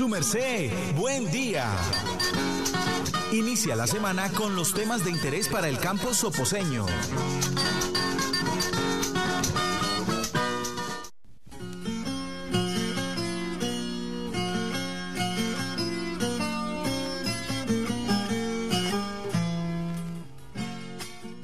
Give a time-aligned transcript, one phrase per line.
[0.00, 1.68] Su merced, buen día.
[3.32, 6.86] Inicia la semana con los temas de interés para el campo soposeño.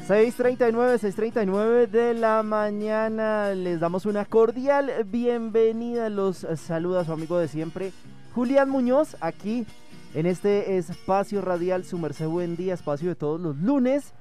[0.09, 3.51] ...6.39, 6.39 de la mañana...
[3.51, 6.09] ...les damos una cordial bienvenida...
[6.09, 7.93] ...los saluda su amigo de siempre...
[8.37, 9.65] ...Julián Muñoz, aquí...
[10.13, 11.87] ...en este espacio radial...
[11.87, 14.13] ...su merced buen día, espacio de todos los lunes...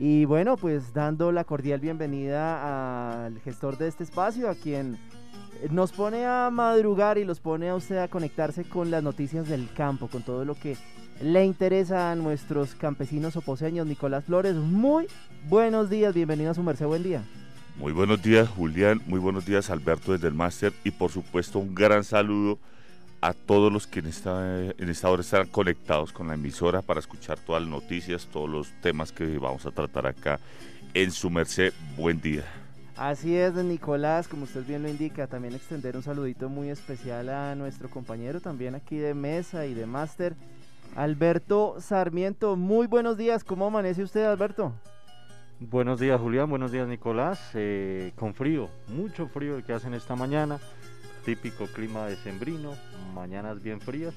[0.00, 3.24] ...y bueno, pues dando la cordial bienvenida...
[3.24, 4.50] ...al gestor de este espacio...
[4.50, 4.98] ...a quien
[5.70, 7.18] nos pone a madrugar...
[7.18, 10.08] ...y los pone a usted a conectarse con las noticias del campo...
[10.08, 10.76] ...con todo lo que
[11.20, 13.86] le interesa a nuestros campesinos oposeños.
[13.86, 15.06] Nicolás Flores, muy
[15.48, 17.22] buenos días, bienvenido a su merced, buen día.
[17.76, 21.76] Muy buenos días, Julián, muy buenos días, Alberto, desde el máster, y por supuesto un
[21.76, 22.58] gran saludo
[23.22, 26.98] a todos los que en esta, en esta hora están conectados con la emisora para
[26.98, 30.40] escuchar todas las noticias, todos los temas que vamos a tratar acá
[30.92, 31.72] en su merced.
[31.96, 32.44] Buen día.
[32.96, 37.54] Así es, Nicolás, como usted bien lo indica, también extender un saludito muy especial a
[37.54, 40.34] nuestro compañero también aquí de mesa y de máster,
[40.96, 42.56] Alberto Sarmiento.
[42.56, 44.74] Muy buenos días, ¿cómo amanece usted, Alberto?
[45.70, 47.40] Buenos días, Julián, buenos días, Nicolás.
[47.54, 50.58] Eh, con frío, mucho frío el que hacen esta mañana,
[51.24, 52.74] típico clima de sembrino,
[53.14, 54.14] mañanas bien frías.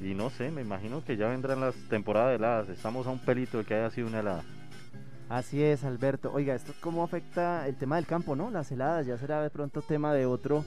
[0.00, 2.68] Y no sé, me imagino que ya vendrán las temporadas heladas.
[2.68, 4.44] Estamos a un pelito de que haya sido una helada.
[5.28, 6.32] Así es, Alberto.
[6.32, 8.50] Oiga, ¿esto cómo afecta el tema del campo, no?
[8.50, 10.64] Las heladas ya será de pronto tema de otro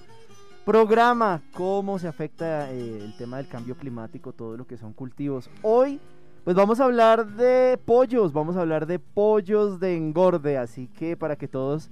[0.66, 5.50] programa, cómo se afecta eh, el tema del cambio climático, todo lo que son cultivos.
[5.62, 6.00] Hoy,
[6.46, 11.18] pues vamos a hablar de pollos, vamos a hablar de pollos de engorde, así que
[11.18, 11.90] para que todos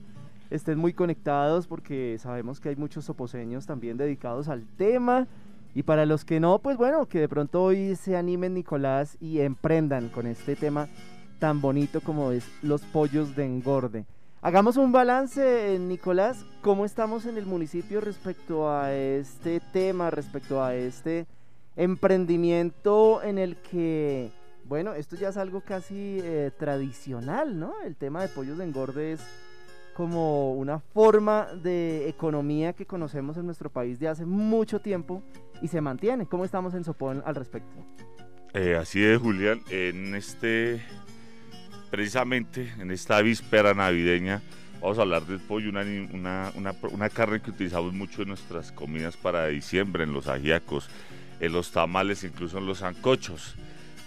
[0.52, 5.27] estén muy conectados, porque sabemos que hay muchos soposeños también dedicados al tema.
[5.73, 9.39] Y para los que no, pues bueno, que de pronto hoy se animen Nicolás y
[9.39, 10.89] emprendan con este tema
[11.39, 14.06] tan bonito como es los pollos de engorde.
[14.41, 20.75] Hagamos un balance, Nicolás, ¿cómo estamos en el municipio respecto a este tema, respecto a
[20.75, 21.28] este
[21.78, 24.31] emprendimiento en el que,
[24.66, 27.73] bueno, esto ya es algo casi eh, tradicional, ¿no?
[27.85, 29.22] El tema de pollos de engorde es
[30.01, 35.22] como una forma de economía que conocemos en nuestro país de hace mucho tiempo
[35.62, 36.25] y se mantiene.
[36.25, 37.85] ¿Cómo estamos en Sopón al respecto?
[38.56, 39.62] Eh, así es, Julián.
[39.69, 40.81] En este
[41.91, 44.41] precisamente en esta víspera navideña
[44.81, 49.45] vamos a hablar del pollo, una, una, carne que utilizamos mucho en nuestras comidas para
[49.50, 50.89] diciembre, en los ajíacos,
[51.39, 53.53] en los tamales, incluso en los ancochos.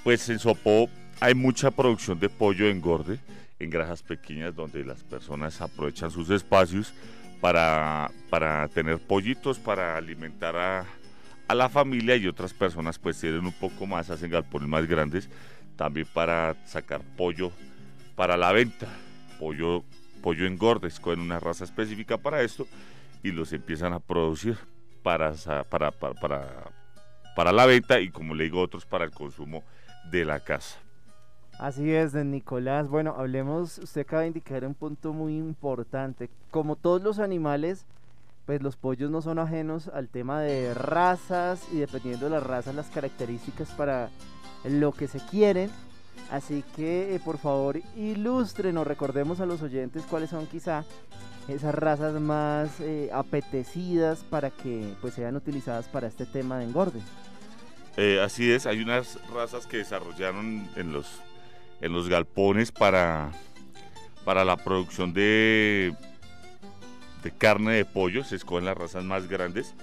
[0.02, 0.88] Pues en Sopó
[1.20, 3.20] hay mucha producción de pollo engorde
[3.58, 6.94] en granjas pequeñas donde las personas aprovechan sus espacios
[7.40, 10.86] para, para tener pollitos, para alimentar a,
[11.54, 15.28] la familia y otras personas pues tienen un poco más, hacen galpones más grandes
[15.76, 17.52] también para sacar pollo
[18.16, 18.88] para la venta.
[19.38, 19.84] Pollo,
[20.22, 22.66] pollo engorde, escogen una raza específica para esto
[23.22, 24.56] y los empiezan a producir
[25.02, 25.34] para,
[25.68, 26.70] para, para,
[27.36, 29.64] para, la venta y como le digo otros para el consumo
[30.10, 30.78] de la casa.
[31.58, 32.88] Así es, Nicolás.
[32.88, 36.28] Bueno, hablemos, usted acaba de indicar un punto muy importante.
[36.50, 37.86] Como todos los animales,
[38.46, 42.74] pues los pollos no son ajenos al tema de razas y dependiendo de las razas,
[42.74, 44.10] las características para
[44.64, 45.70] lo que se quieren.
[46.30, 50.84] Así que eh, por favor ilústrenos, recordemos a los oyentes cuáles son quizá
[51.48, 57.00] esas razas más eh, apetecidas para que pues sean utilizadas para este tema de engorde.
[57.96, 61.20] Eh, así es, hay unas razas que desarrollaron en los,
[61.80, 63.32] en los galpones para,
[64.24, 65.94] para la producción de,
[67.22, 69.74] de carne de pollo, se escogen las razas más grandes.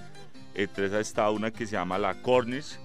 [0.53, 2.77] Entre esas está una que se llama la Cornish,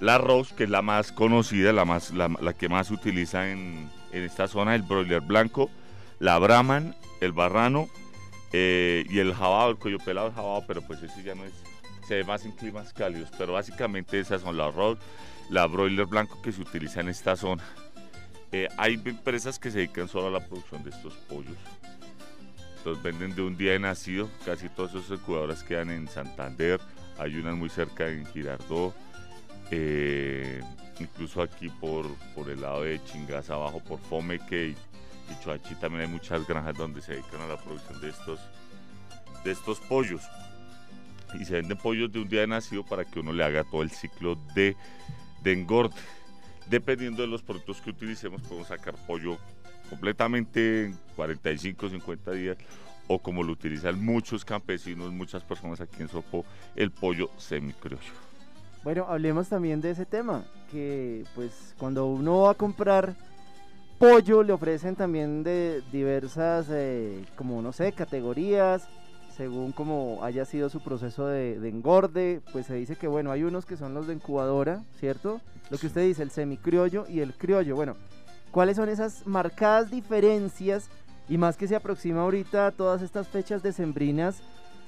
[0.00, 3.90] la Rose, que es la más conocida, la, más, la, que más se utiliza en,
[4.12, 5.70] esta zona, el broiler blanco,
[6.18, 7.88] la Brahman, el Barrano
[8.52, 11.52] eh, y el Jabado, el cuello pelado, el Jabado, pero pues eso ya no es,
[12.06, 15.00] se ve más en climas cálidos, pero básicamente esas son la Rose,
[15.50, 17.62] la broiler blanco que se utiliza en esta zona.
[18.52, 21.56] Eh, hay empresas que se dedican solo a la producción de estos pollos.
[22.84, 26.80] Los venden de un día de nacido, casi todos esos cuidadores quedan en Santander,
[27.18, 28.94] hay unas muy cerca en Girardot,
[29.70, 30.60] eh,
[31.00, 34.76] incluso aquí por, por el lado de Chingaza abajo, por Fomeque y,
[35.42, 38.38] Choachi también hay muchas granjas donde se dedican a la producción de estos,
[39.44, 40.22] de estos pollos.
[41.40, 43.82] Y se venden pollos de un día de nacido para que uno le haga todo
[43.82, 44.76] el ciclo de,
[45.42, 45.96] de engorde.
[46.68, 49.38] Dependiendo de los productos que utilicemos, podemos sacar pollo
[49.88, 52.56] completamente en 45, 50 días
[53.08, 58.12] o como lo utilizan muchos campesinos, muchas personas aquí en Sopo, el pollo semicriollo.
[58.82, 63.14] Bueno, hablemos también de ese tema, que pues cuando uno va a comprar
[63.98, 68.88] pollo le ofrecen también de diversas, eh, como no sé, categorías,
[69.36, 73.42] según como haya sido su proceso de, de, engorde, pues se dice que bueno, hay
[73.42, 75.40] unos que son los de incubadora, ¿cierto?
[75.70, 77.76] Lo que usted dice, el semicriollo y el criollo.
[77.76, 77.96] Bueno,
[78.50, 80.88] ¿cuáles son esas marcadas diferencias?
[81.28, 84.42] Y más que se aproxima ahorita a todas estas fechas decembrinas,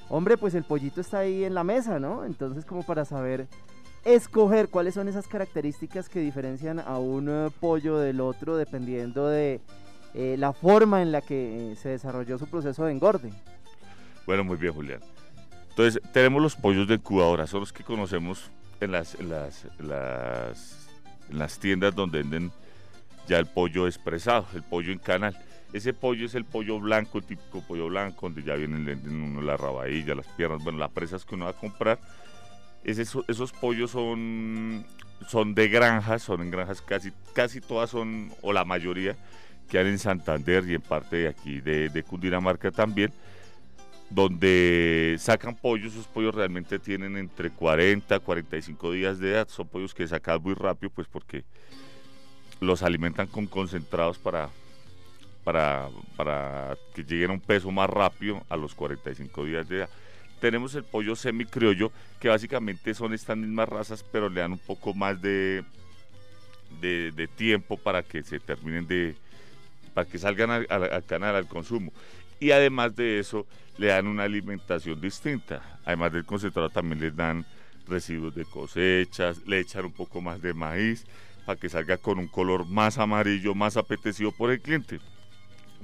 [0.09, 2.25] hombre, pues el pollito está ahí en la mesa, ¿no?
[2.25, 3.49] Entonces como para saber
[4.05, 9.61] escoger cuáles son esas características que diferencian a un eh, pollo del otro dependiendo de
[10.15, 13.31] eh, la forma en la que eh, se desarrolló su proceso de engorde.
[14.29, 15.01] Bueno, muy bien, Julián.
[15.71, 20.89] Entonces, tenemos los pollos de incubadora, son los que conocemos en las, en las, las,
[21.31, 22.53] en las tiendas donde venden
[23.27, 25.35] ya el pollo expresado, el pollo en canal.
[25.73, 30.15] Ese pollo es el pollo blanco, típico pollo blanco, donde ya vienen uno la rabadilla,
[30.15, 31.99] las piernas, bueno, las presas que uno va a comprar
[32.85, 34.85] esos pollos son,
[35.27, 39.17] son de granjas, son en granjas casi, casi todas son, o la mayoría,
[39.69, 43.13] que hay en Santander y en parte de aquí de, Cundinamarca también,
[44.11, 49.69] donde sacan pollos, esos pollos realmente tienen entre 40 a 45 días de edad, son
[49.69, 51.45] pollos que sacan muy rápido, pues porque
[52.61, 54.49] los alimentan con concentrados para,
[55.45, 59.91] para, para que lleguen a un peso más rápido a los 45 días de edad
[60.39, 64.95] tenemos el pollo semicriollo, que básicamente son estas mismas razas, pero le dan un poco
[64.95, 65.65] más de,
[66.81, 69.17] de, tiempo para que se terminen de,
[69.95, 71.93] para que salgan al, canal al consumo.
[72.41, 73.47] Y además de eso,
[73.79, 75.81] le dan una alimentación distinta.
[75.85, 77.47] Además del concentrado también les dan
[77.87, 81.07] residuos de cosechas, le echan un poco más de maíz
[81.47, 85.01] para que salga con un color más amarillo, más apetecido por el cliente.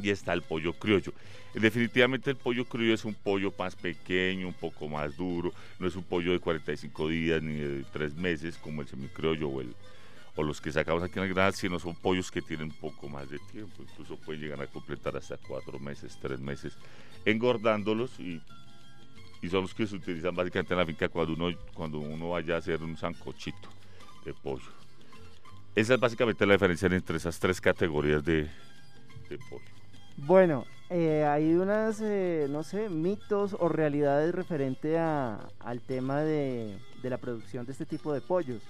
[0.02, 1.12] Y está el pollo criollo.
[1.54, 5.94] Definitivamente el pollo criollo es un pollo más pequeño, un poco más duro, no es
[5.94, 9.74] un pollo de 45 días ni de 3 meses como el semicriollo o, el,
[10.36, 13.28] o los que sacamos aquí en el granada, sino son pollos que tienen poco más
[13.30, 16.76] de tiempo, incluso pueden llegar a completar hasta 4 meses, 3 meses,
[17.24, 18.40] engordándolos y,
[19.42, 22.56] y son los que se utilizan básicamente en la finca cuando uno, cuando uno vaya
[22.56, 23.68] a hacer un sancochito
[24.24, 24.72] de pollo.
[25.74, 28.48] Esa es básicamente la diferencia entre esas tres categorías de,
[29.28, 29.64] de pollo.
[30.16, 36.78] Bueno, eh, hay unas, eh, no sé, mitos o realidades referente a, al tema de,
[37.02, 38.62] de, la producción de este tipo de pollos.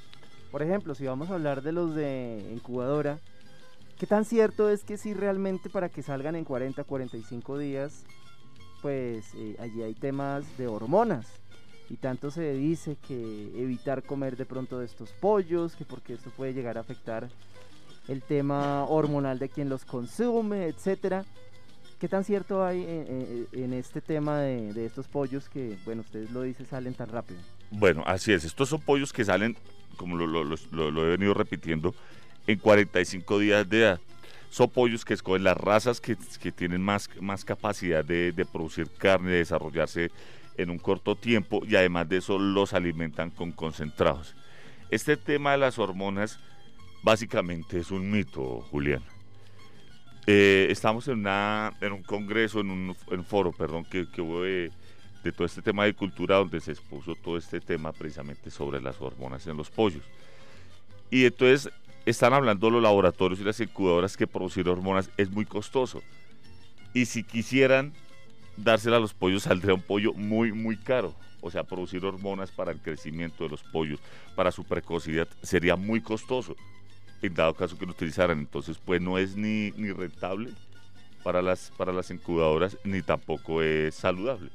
[0.55, 3.19] Por ejemplo, si vamos a hablar de los de incubadora,
[3.99, 8.05] ¿qué tan cierto es que si realmente para que salgan en 40, 45 días,
[8.81, 11.27] pues eh, allí hay temas de hormonas?
[11.91, 16.31] Y tanto se dice que evitar comer de pronto de estos pollos, que porque esto
[16.31, 17.29] puede llegar a afectar
[18.07, 21.25] el tema hormonal de quien los consume, etcétera.
[21.99, 22.85] ¿Qué tan cierto hay
[23.51, 27.41] en, este tema de, estos pollos que, bueno, ustedes lo dicen, salen tan rápido?
[27.73, 28.45] Bueno, así es.
[28.45, 29.57] Estos son pollos que salen,
[29.95, 31.95] como lo, he venido repitiendo,
[32.47, 34.01] en 45 días de edad.
[34.51, 36.17] Son pollos que escogen las razas que,
[36.53, 40.11] tienen más, más capacidad de, producir carne, de desarrollarse
[40.57, 44.37] en un corto tiempo y además de eso los alimentan con concentrados.
[44.91, 46.39] Este tema de las hormonas
[47.03, 49.03] básicamente es un mito, Julián.
[50.27, 54.71] Eh, estamos en, una, en un congreso, en un foro, perdón, que, que hubo de,
[55.33, 59.47] todo este tema de cultura donde se expuso todo este tema precisamente sobre las hormonas
[59.47, 60.03] en los pollos.
[61.11, 61.73] Y entonces
[62.07, 66.03] están hablando los laboratorios y las incubadoras que producir hormonas es muy costoso.
[66.93, 67.93] Y si quisieran
[68.57, 71.15] dársela a los pollos saldría un pollo muy, muy caro.
[71.41, 74.01] O sea, producir hormonas para el crecimiento de los pollos,
[74.35, 76.57] para su precocidad, sería muy costoso
[77.21, 78.39] en dado caso que lo utilizaran.
[78.39, 80.51] Entonces, pues no es ni, ni rentable
[81.23, 84.51] para las, para las incubadoras, ni tampoco es saludable.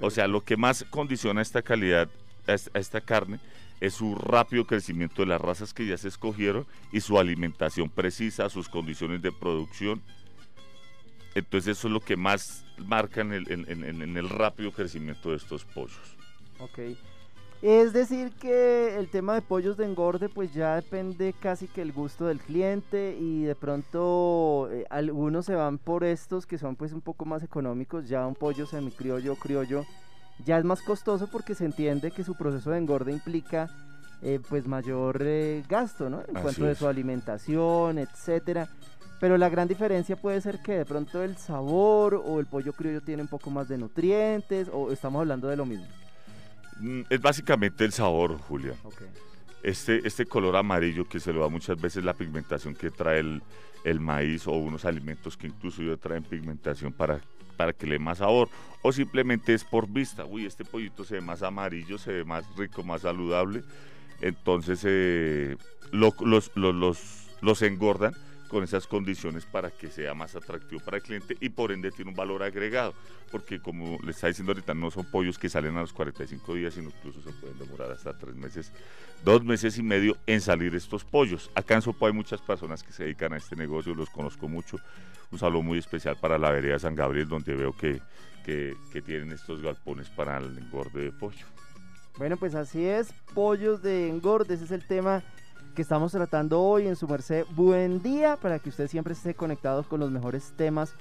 [0.00, 2.08] O sea, lo que más condiciona esta calidad,
[2.46, 3.38] a esta carne,
[3.80, 8.48] es su rápido crecimiento de las razas que ya se escogieron y su alimentación precisa,
[8.48, 10.02] sus condiciones de producción.
[11.34, 15.64] Entonces eso es lo que más marca en el, en el rápido crecimiento de estos
[15.64, 16.16] pollos.
[16.58, 16.78] Ok.
[17.62, 21.92] Es decir que el tema de pollos de engorde pues ya depende casi que el
[21.92, 26.92] gusto del cliente y de pronto eh, algunos se van por estos que son pues
[26.92, 29.84] un poco más económicos, ya un pollo semicriollo criollo
[30.44, 33.70] ya es más costoso porque se entiende que su proceso de engorde implica
[34.22, 36.22] eh, pues mayor eh, gasto, ¿no?
[36.26, 38.68] En cuanto a su alimentación, etcétera.
[39.20, 43.02] Pero la gran diferencia puede ser que de pronto el sabor o el pollo criollo
[43.02, 45.86] tiene un poco más de nutrientes o estamos hablando de lo mismo.
[46.82, 48.74] Mm, es básicamente el sabor, Julia.
[49.62, 53.20] Este, este color amarillo que se le da muchas veces la pigmentación que trae
[53.84, 57.20] el, maíz o unos alimentos que incluso traen pigmentación para,
[57.56, 58.48] para que le dé más sabor.
[58.82, 60.24] O simplemente es por vista.
[60.24, 63.62] Uy, este pollito se ve más amarillo, se ve más rico, más saludable.
[64.20, 65.56] Entonces eh,
[65.92, 68.14] los, los engordan
[68.52, 72.10] con esas condiciones para que sea más atractivo para el cliente y por ende tiene
[72.10, 72.92] un valor agregado,
[73.30, 76.74] porque como le está diciendo ahorita, no son pollos que salen a los 45 días,
[76.74, 78.70] sino incluso se pueden demorar hasta tres meses,
[79.24, 81.50] dos meses y medio en salir estos pollos.
[81.54, 84.76] Acá en Sopo hay muchas personas que se dedican a este negocio, los conozco mucho.
[85.30, 88.02] Un saludo muy especial para la vereda San Gabriel, donde veo que,
[88.44, 91.46] que, que tienen estos galpones para el engorde de pollo.
[92.18, 95.22] Bueno, pues así es, pollos de engorde, ese es el tema
[95.74, 97.44] que estamos tratando hoy en su merced.
[97.54, 100.94] Buen día para que usted siempre esté conectado con los mejores temas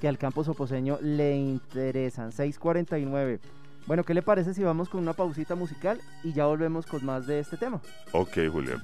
[0.00, 2.32] que al campo soposeño le interesan.
[2.32, 3.40] 649.
[3.86, 7.26] Bueno, ¿qué le parece si vamos con una pausita musical y ya volvemos con más
[7.26, 7.80] de este tema?
[8.12, 8.82] Ok, Julián.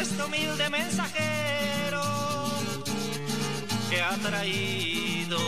[0.00, 2.02] Este humilde mensajero
[3.88, 5.38] que ha traído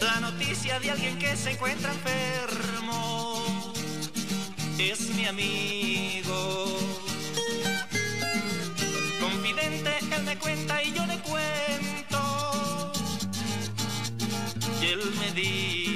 [0.00, 3.72] la noticia de alguien que se encuentra enfermo.
[4.78, 6.78] Es mi amigo.
[9.20, 12.92] Confidente, él me cuenta y yo le cuento.
[14.80, 15.87] Y él me que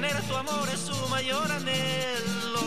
[0.00, 2.60] tener tu amor es su mayor anhelo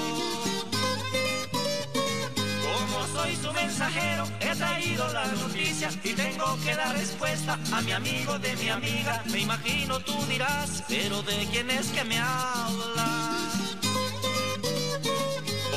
[3.14, 8.40] soy su mensajero, he traído las noticias y tengo que dar respuesta a mi amigo
[8.40, 9.22] de mi amiga.
[9.32, 13.08] Me imagino tú dirás, pero ¿de quién es que me habla?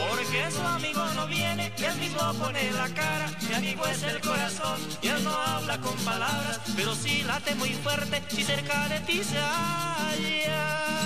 [0.09, 3.31] Porque su amigo no viene, él mismo pone la cara.
[3.49, 7.75] Mi amigo es el corazón y él no habla con palabras, pero sí late muy
[7.75, 11.06] fuerte y cerca de ti se halla.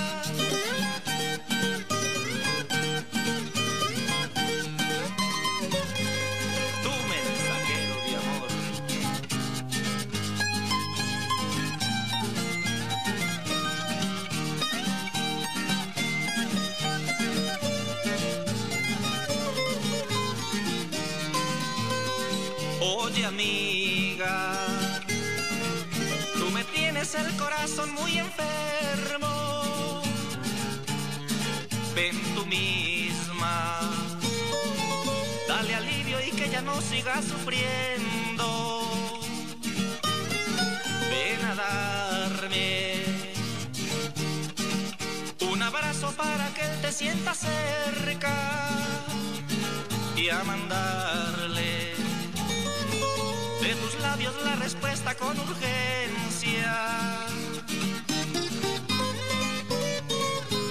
[23.31, 24.55] Amiga.
[26.37, 30.01] Tú me tienes el corazón muy enfermo.
[31.95, 33.79] Ven tú misma.
[35.47, 38.47] Dale alivio y que ya no siga sufriendo.
[41.11, 43.03] Ven a darme
[45.51, 48.33] un abrazo para que él te sienta cerca
[50.15, 52.00] y a mandarle
[53.81, 56.73] tus labios la respuesta con urgencia.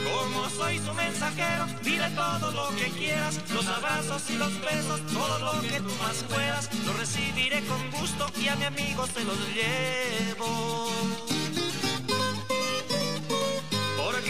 [0.05, 5.39] Como soy su mensajero, dile todo lo que quieras, los abrazos y los besos, todo
[5.39, 9.39] lo que tú más puedas, lo recibiré con gusto y a mi amigo se los
[9.55, 11.40] llevo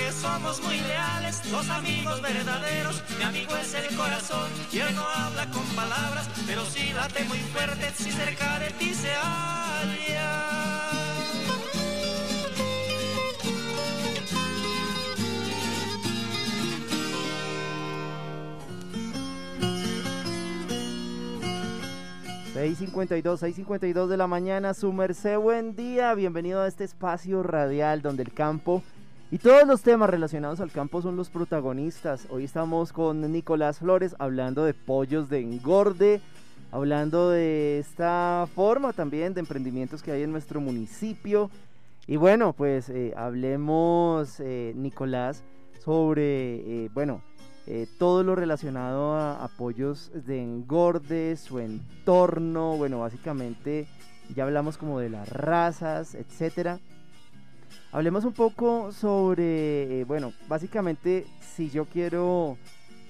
[0.00, 3.02] porque somos muy leales, los amigos verdaderos.
[3.18, 7.38] Mi amigo es el corazón y él no habla con palabras, pero sí late muy
[7.38, 10.46] fuerte si cerca de ti se halla.
[22.52, 24.74] ...6.52, 6.52 de la mañana...
[24.74, 26.12] ...su merced, buen día...
[26.14, 28.02] ...bienvenido a este espacio radial...
[28.02, 28.82] ...donde el campo
[29.32, 32.26] y todos los temas relacionados al campo son los protagonistas.
[32.30, 36.20] Hoy estamos con Nicolás Flores hablando de pollos de engorde,
[36.72, 41.48] hablando de esta forma también de emprendimientos que hay en nuestro municipio.
[42.08, 45.44] Y bueno, pues eh, hablemos, eh, Nicolás,
[45.78, 47.22] sobre, eh, bueno,
[48.00, 53.86] todo lo relacionado a, pollos de engorde, su entorno, bueno, básicamente
[54.34, 56.80] ya hablamos como de las razas, etcétera.
[57.92, 62.56] Hablemos un poco sobre, eh, bueno, básicamente si yo quiero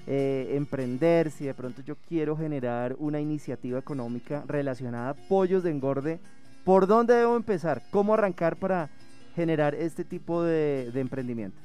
[0.06, 5.70] eh, emprender, si de pronto yo quiero generar una iniciativa económica relacionada a pollos de
[5.70, 6.20] engorde,
[6.64, 7.82] ¿por dónde debo empezar?
[7.90, 8.90] ¿Cómo arrancar para
[9.36, 11.58] generar este tipo de, de emprendimiento?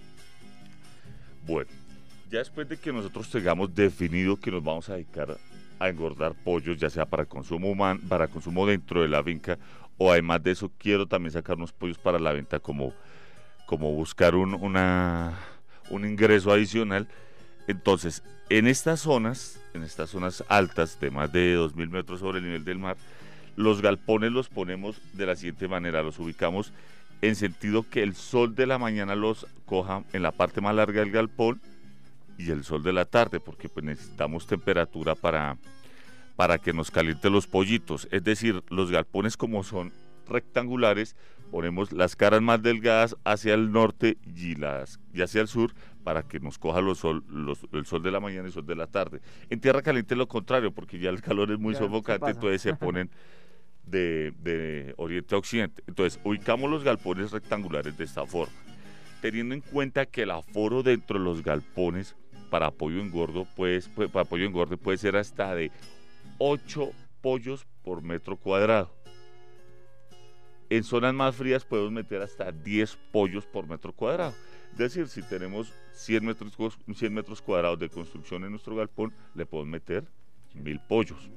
[1.48, 1.72] Bueno,
[2.30, 5.38] ya después de que nosotros tengamos definido que nos vamos a dedicar
[5.80, 9.58] a engordar pollos, ya sea para consumo humano, para consumo dentro de la finca,
[9.98, 12.94] o además de eso quiero también sacar unos pollos para la venta como,
[13.66, 15.34] como buscar un, una,
[15.90, 17.08] un ingreso adicional.
[17.68, 22.46] Entonces, en estas zonas, en estas zonas altas de más de 2.000 metros sobre el
[22.46, 22.98] nivel del mar,
[23.56, 26.74] los galpones los ponemos de la siguiente manera, los ubicamos
[27.22, 31.00] en sentido que el sol de la mañana los coja en la parte más larga
[31.00, 31.62] del galpón
[32.38, 35.58] y el sol de la tarde, porque pues necesitamos temperatura para,
[36.36, 38.08] para que nos caliente los pollitos.
[38.12, 39.94] Es decir, los galpones como son
[40.28, 41.16] rectangulares,
[41.52, 45.74] ponemos las caras más delgadas hacia el norte y, las, y hacia el sur
[46.04, 47.24] para que nos coja los sol,
[47.72, 49.22] el sol de la mañana y el sol de la tarde.
[49.50, 52.74] En tierra caliente es lo contrario, porque ya el calor es muy sofocante, entonces se
[52.76, 53.10] ponen
[53.86, 55.84] de, de oriente a occidente.
[55.88, 58.54] Entonces, ubicamos los galpones rectangulares de esta forma,
[59.22, 62.16] teniendo en cuenta que el aforo dentro de los galpones
[62.50, 65.72] para pollo engordo, pues, para pollo engorde puede ser hasta de
[66.38, 68.92] 8 pollos por metro cuadrado.
[70.70, 74.34] En zonas más frías podemos meter hasta 10 pollos por metro cuadrado.
[74.72, 76.54] Es decir, si tenemos 100 metros,
[76.94, 80.06] 100 metros cuadrados de construcción en nuestro galpón, le podemos meter
[80.54, 81.30] mil pollos.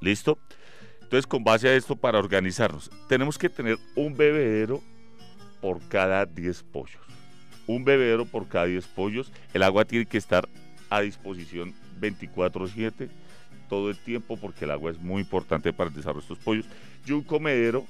[0.00, 0.38] ¿Listo?
[1.02, 4.80] Entonces, con base a esto, para organizarnos, tenemos que tener un bebedero
[5.60, 7.02] por cada 10 pollos.
[7.66, 9.32] Un bebedero por cada 10 pollos.
[9.52, 10.48] El agua tiene que estar
[10.88, 13.10] a disposición 24/7
[13.70, 16.66] todo el tiempo porque el agua es muy importante para el desarrollo de estos pollos.
[17.06, 17.86] Y un comedero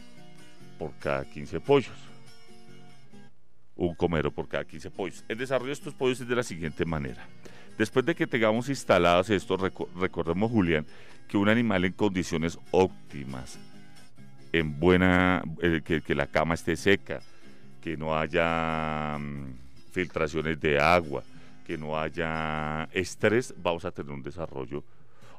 [0.78, 1.96] por cada 15 pollos.
[3.74, 5.24] Un comedero por cada 15 pollos.
[5.26, 7.26] El desarrollo de estos pollos es de la siguiente manera.
[7.78, 9.58] Después de que tengamos instalados estos,
[9.96, 10.86] recordemos Julián,
[11.26, 13.58] que un animal en condiciones óptimas,
[14.52, 17.20] en buena, eh, que, la cama esté seca,
[17.80, 19.54] que no haya mm,
[19.92, 21.22] filtraciones de agua,
[21.66, 24.84] que no haya estrés, vamos a tener un desarrollo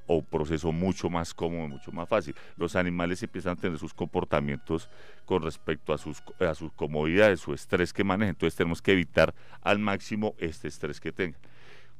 [0.07, 2.35] o un proceso mucho más cómodo, mucho más fácil.
[2.57, 4.89] Los animales empiezan a tener sus comportamientos
[5.25, 8.29] con respecto a sus, a sus comodidades, su estrés que manejan.
[8.31, 11.39] Entonces tenemos que evitar al máximo este estrés que tengan.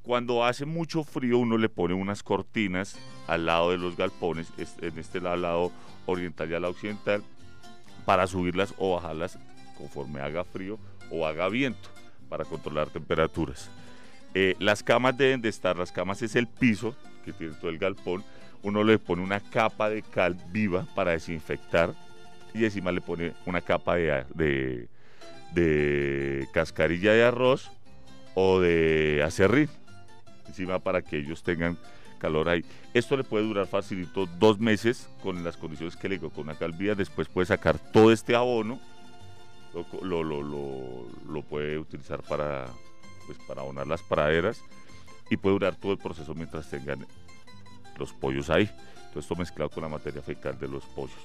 [0.04, 4.98] Cuando hace mucho frío uno le pone unas cortinas al lado de los galpones, en
[4.98, 5.72] este lado,
[6.08, 7.24] oriental y al lado occidental,
[8.04, 9.38] para subirlas o bajarlas
[9.78, 10.80] conforme haga frío
[11.12, 11.90] o haga viento,
[12.30, 13.70] para controlar temperaturas.
[14.34, 17.78] Eh, las camas deben de estar, las camas es el piso que tiene todo el
[17.78, 18.24] galpón,
[18.64, 21.94] uno le pone una capa de cal viva para desinfectar
[22.54, 24.88] y encima le pone una capa de,
[25.54, 27.72] de cascarilla de arroz
[28.36, 29.70] o de acerrín
[30.48, 31.78] encima para que ellos tengan
[32.20, 32.64] calor ahí.
[32.94, 36.56] Esto le puede durar facilito dos meses con las condiciones que le digo, con una
[36.56, 36.94] calvía.
[36.94, 38.80] Después puede sacar todo este abono,
[39.74, 42.68] lo, lo, lo, lo, puede utilizar para,
[43.26, 44.62] pues, para abonar las praderas
[45.32, 47.08] y puede durar todo el proceso mientras tengan
[47.98, 48.70] los pollos ahí.
[49.10, 51.16] Todo esto mezclado con la materia fecal de los pollos.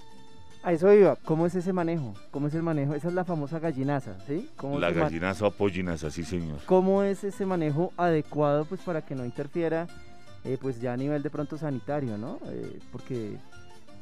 [0.62, 2.14] A eso iba, ¿cómo es ese manejo?
[2.30, 2.94] ¿Cómo es el manejo?
[2.94, 4.48] Esa es la famosa gallinaza, ¿sí?
[4.78, 6.58] la gallinaza o pollinaza, sí señor.
[6.66, 9.86] ¿Cómo es ese manejo adecuado pues para que no interfiera
[10.44, 12.38] eh, pues ya a nivel de pronto sanitario, ¿no?
[12.48, 13.36] Eh, porque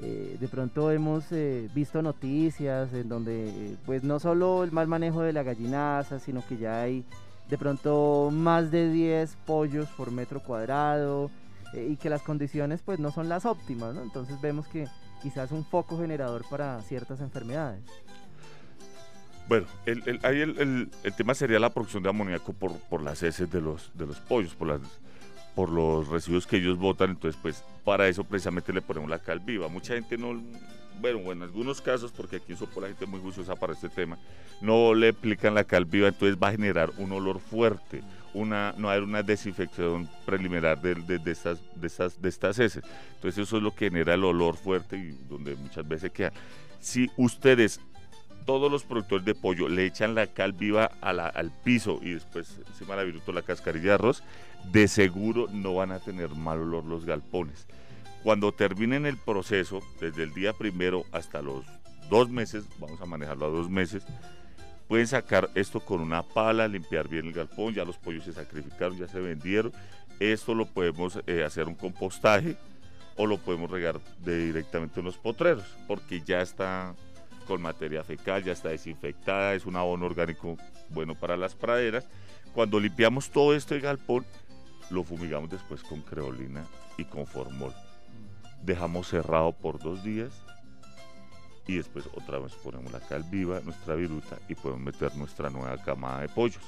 [0.01, 1.25] eh, de pronto hemos
[1.75, 6.59] visto noticias en donde pues no solo el mal manejo de la gallinaza, sino que
[6.59, 7.05] ya hay
[7.49, 11.31] de pronto más de 10 pollos por metro cuadrado
[11.73, 13.97] y que las condiciones pues no son las óptimas.
[13.97, 14.87] Entonces vemos que
[15.23, 17.83] quizás un foco generador para ciertas enfermedades.
[19.49, 23.61] Bueno, el, ahí el, tema sería la producción de amoníaco por, por las heces de
[23.61, 24.81] los, de los pollos, por, las,
[25.55, 27.11] por los residuos que ellos botan.
[27.11, 29.69] Entonces, pues para eso precisamente le ponemos la cal viva.
[29.69, 30.41] Mucha gente no,
[31.01, 34.19] bueno, en algunos casos, porque aquí en Sopo la gente muy juiciosa para este tema,
[34.61, 38.03] no le aplican la cal viva, entonces va a generar un olor fuerte,
[38.33, 42.85] una, no hay una desinfección preliminar de, de, estas, de, estas, de estas heces.
[43.15, 46.33] Entonces eso es lo que genera el olor fuerte y donde muchas veces queda.
[46.81, 47.81] Si ustedes,
[48.45, 52.97] todos los productores de pollo, le echan la cal viva al piso y después encima
[52.97, 54.23] la viruto la cascarilla de arroz,
[54.73, 57.67] de seguro no van a tener mal olor los galpones.
[58.25, 61.65] Cuando terminen el proceso, desde el día primero hasta los
[62.11, 64.03] dos meses, vamos a manejarlo a dos meses,
[64.89, 68.99] Pueden sacar esto con una pala, limpiar bien el galpón, ya los pollos se sacrificaron,
[68.99, 69.73] ya se vendieron.
[70.21, 72.57] Esto lo podemos eh, hacer un compostaje
[73.17, 76.95] o lo podemos regar directamente en los potreros, porque ya está
[77.47, 80.57] con materia fecal, ya está desinfectada, es un abono orgánico
[80.91, 82.07] bueno para las praderas.
[82.53, 84.27] Cuando limpiamos todo esto de galpón,
[84.91, 86.65] lo fumigamos después con creolina
[86.99, 87.73] y con formol.
[88.65, 90.33] Dejamos cerrado por dos días
[91.67, 95.77] y después otra vez ponemos la cal viva, nuestra viruta y podemos meter nuestra nueva
[95.83, 96.65] camada de pollos.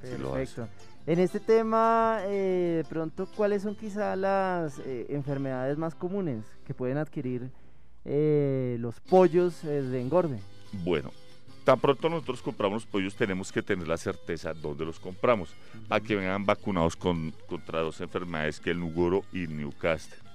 [0.00, 0.68] Perfecto.
[1.06, 6.74] En este tema, eh, de pronto, ¿cuáles son quizá las eh, enfermedades más comunes que
[6.74, 7.50] pueden adquirir
[8.04, 10.40] eh, los pollos eh, de engorde?
[10.84, 11.12] Bueno,
[11.64, 15.54] tan pronto nosotros compramos los pollos tenemos que tener la certeza dónde los compramos,
[15.88, 20.25] a que vengan vacunados con, contra dos enfermedades que el Nugoro y Newcastle.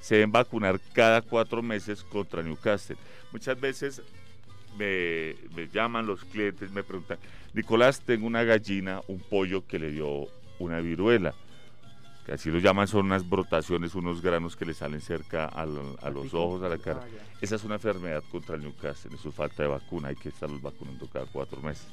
[0.00, 2.96] Se deben vacunar cada cuatro meses contra Newcastle.
[3.32, 4.02] Muchas veces
[4.78, 7.18] me, me llaman los clientes, me preguntan,
[7.52, 11.34] Nicolás, tengo una gallina, un pollo que le dio una viruela.
[12.24, 16.34] Que así lo llaman, son unas brotaciones, unos granos que le salen cerca a, los
[16.34, 17.00] ojos, a la cara.
[17.02, 17.36] Ah.
[17.40, 20.62] Esa es una enfermedad contra el Newcastle, eso es falta de vacuna, hay que estarlos
[20.62, 21.86] vacunando cada cuatro meses.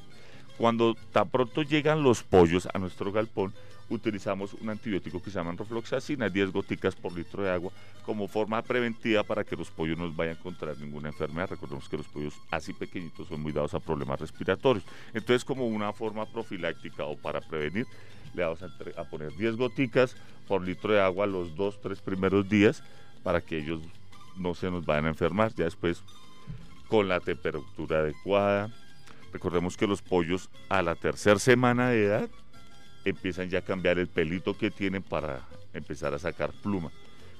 [0.58, 3.54] Cuando tan pronto llegan los pollos a nuestro galpón,
[3.90, 7.72] utilizamos un antibiótico que se llama rofloxacina, 10 goticas por litro de agua,
[8.04, 11.50] como forma preventiva para que los pollos no vayan a encontrar ninguna enfermedad.
[11.50, 14.84] Recordemos que los pollos así pequeñitos son muy dados a problemas respiratorios.
[15.14, 17.86] Entonces, como una forma profiláctica o para prevenir,
[18.34, 22.82] le vamos a, poner 10 goticas por litro de agua los dos, tres primeros días
[23.22, 23.80] para que ellos
[24.36, 25.52] no se nos vayan a enfermar.
[25.54, 26.02] Ya después,
[26.88, 28.70] con la temperatura adecuada.
[29.32, 32.30] Recordemos que los pollos a la tercera semana de edad
[33.04, 36.90] empiezan ya a cambiar el pelito que tienen para empezar a sacar pluma.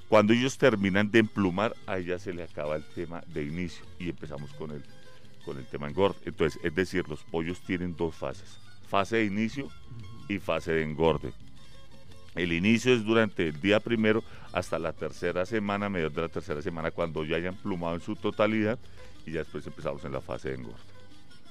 [0.07, 4.09] Cuando ellos terminan de emplumar, ahí ya se le acaba el tema de inicio y
[4.09, 4.83] empezamos con el,
[5.45, 6.17] con el tema engorde.
[6.25, 9.69] Entonces, es decir, los pollos tienen dos fases, fase de inicio
[10.27, 11.31] y fase de engorde.
[12.33, 16.61] El inicio es durante el día primero hasta la tercera semana, medio de la tercera
[16.61, 18.79] semana, cuando ya hayan plumado en su totalidad
[19.25, 20.98] y ya después empezamos en la fase de engorde.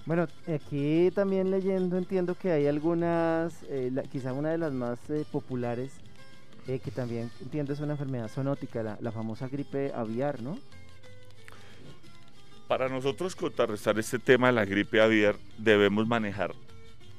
[0.08, 5.26] Bueno, aquí también leyendo entiendo que hay algunas, eh, quizá una de las más eh,
[5.30, 5.92] populares,
[6.66, 10.58] eh, que también entiendo es una enfermedad zoonótica, la, la famosa gripe aviar, ¿no?
[12.68, 16.54] Para nosotros contrarrestar este tema de la gripe aviar, debemos manejar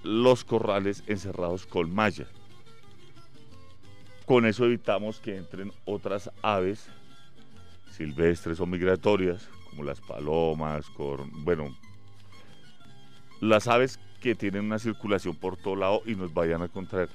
[0.01, 2.25] los corrales encerrados con malla.
[4.25, 6.87] Con eso evitamos que entren otras aves
[7.91, 11.67] silvestres o migratorias, como las palomas, cor- bueno,
[13.41, 17.09] las aves que tienen una circulación por todo lado y nos vayan a contraer.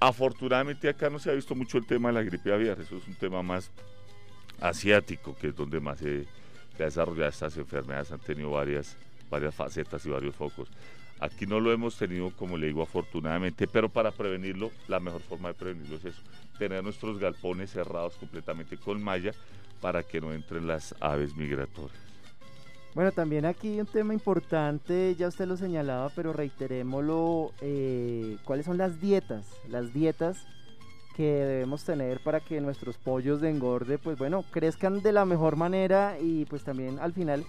[0.00, 3.06] Afortunadamente acá no se ha visto mucho el tema de la gripe aviar, eso es
[3.06, 3.70] un tema más
[4.60, 6.24] asiático, que es donde más se,
[6.76, 8.96] se ha desarrollado estas enfermedades, han tenido varias,
[9.30, 10.68] varias facetas y varios focos.
[11.20, 15.48] Aquí no lo hemos tenido, como le digo, afortunadamente, pero para prevenirlo, la mejor forma
[15.48, 16.22] de prevenirlo es eso,
[16.58, 19.32] tener nuestros galpones cerrados completamente con malla
[19.80, 22.11] para que no entren las aves migratorias.
[22.94, 28.76] Bueno, también aquí un tema importante, ya usted lo señalaba, pero reiterémoslo, eh, ¿cuáles son
[28.76, 29.46] las dietas?
[29.66, 30.46] Las dietas
[31.16, 35.56] que debemos tener para que nuestros pollos de engorde, pues bueno, crezcan de la mejor
[35.56, 37.46] manera y pues también al final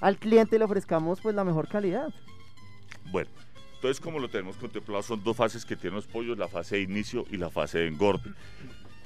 [0.00, 2.12] al cliente le ofrezcamos pues la mejor calidad.
[3.12, 3.30] Bueno,
[3.76, 6.82] entonces como lo tenemos contemplado, son dos fases que tienen los pollos, la fase de
[6.82, 8.32] inicio y la fase de engorde.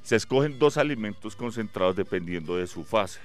[0.02, 3.20] Se escogen dos alimentos concentrados dependiendo de su fase.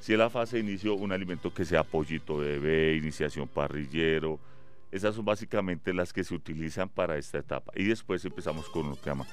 [0.00, 4.38] Si es la fase de inicio, un alimento que sea pollito bebé, iniciación parrillero,
[4.92, 7.72] esas son básicamente las que se utilizan para esta etapa.
[7.74, 9.26] Y después empezamos con lo que llama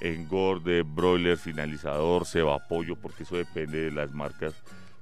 [0.00, 4.54] engorde, broiler, finalizador, ceba pollo, porque eso depende de las marcas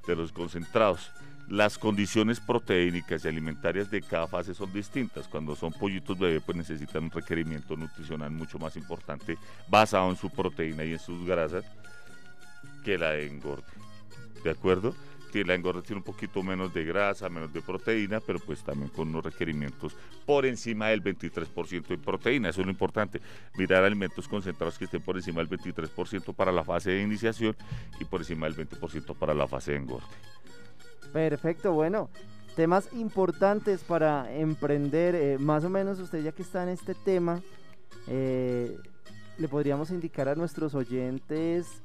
[0.07, 1.11] de los concentrados.
[1.49, 5.29] Las condiciones proteínicas y alimentarias de cada fase son distintas.
[5.29, 9.37] Cuando son pollitos bebé, pues necesitan un requerimiento nutricional mucho más importante
[9.69, 11.65] basado en su proteína y en sus grasas
[12.83, 13.84] que la de engorde.
[14.45, 14.95] ¿De acuerdo?
[15.33, 18.91] Que la engorde tiene un poquito menos de grasa, menos de proteína, pero pues también
[18.91, 22.51] con unos requerimientos por encima del 23% de proteína.
[22.51, 23.21] Eso es lo importante.
[23.57, 27.57] Mirar alimentos concentrados que estén por encima del 23% para la fase de iniciación
[27.99, 30.07] y por encima del 20% para la fase de engorde.
[31.13, 32.11] Perfecto, bueno,
[32.55, 37.41] temas importantes para emprender, eh, más o menos usted ya que está en este tema,
[38.09, 38.77] eh,
[39.39, 41.83] le podríamos indicar a nuestros oyentes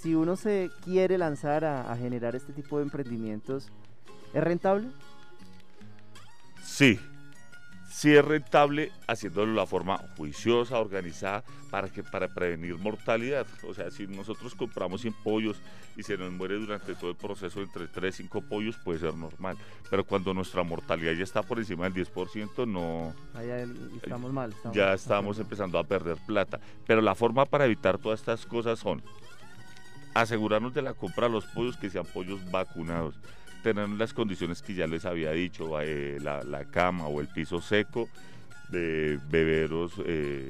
[0.00, 3.70] si uno se quiere lanzar a, a generar este tipo de emprendimientos,
[4.32, 4.88] ¿es rentable?
[6.62, 6.98] Sí,
[7.90, 13.46] sí es rentable haciéndolo de la forma juiciosa, organizada, para, que, para prevenir mortalidad.
[13.66, 15.60] O sea, si nosotros compramos 100 pollos
[15.96, 19.14] y se nos muere durante todo el proceso entre 3 y 5 pollos, puede ser
[19.14, 19.56] normal.
[19.90, 23.62] Pero cuando nuestra mortalidad ya está por encima del 10%, no, Allá
[24.02, 24.50] estamos mal.
[24.50, 24.94] estamos ya mal.
[24.94, 26.58] estamos empezando a perder plata.
[26.86, 29.02] Pero la forma para evitar todas estas cosas son
[30.14, 33.14] asegurarnos de la compra de los pollos que sean pollos vacunados,
[33.62, 37.60] tener las condiciones que ya les había dicho, eh, la, la cama o el piso
[37.60, 38.08] seco,
[38.70, 40.48] de beberos eh,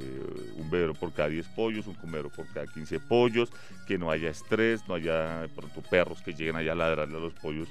[0.57, 3.51] un bebedero por cada 10 pollos, un comedero por cada 15 pollos,
[3.87, 7.21] que no haya estrés, no haya de pronto perros que lleguen allá a ladrarle a
[7.21, 7.69] los pollos,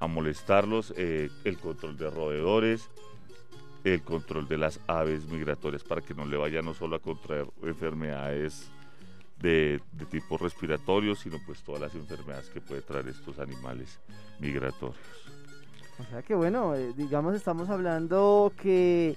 [0.00, 2.88] a molestarlos, eh, el control de roedores,
[3.84, 7.46] el control de las aves migratorias para que no le vayan no solo a contraer
[7.62, 8.70] enfermedades
[9.44, 14.00] de, de tipo respiratorio, sino pues todas las enfermedades que puede traer estos animales
[14.40, 14.96] migratorios.
[16.00, 19.16] O sea que bueno, eh, digamos estamos hablando que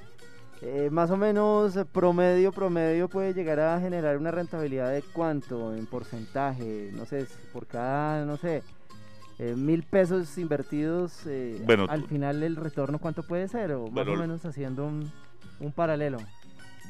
[0.61, 5.73] eh, más o menos eh, promedio, promedio puede llegar a generar una rentabilidad de cuánto
[5.75, 8.63] en porcentaje, no sé, por cada, no sé,
[9.39, 11.21] eh, mil pesos invertidos,
[11.65, 15.11] Bueno, al final el retorno cuánto puede ser, o más Bueno, o menos haciendo un,
[15.59, 16.17] un paralelo.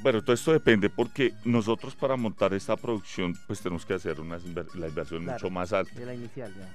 [0.01, 4.37] Bueno, todo esto depende porque nosotros para montar esta producción pues tenemos que hacer una
[4.39, 5.37] inver- la inversión Claro.
[5.39, 6.69] mucho más alta De la inicial ya.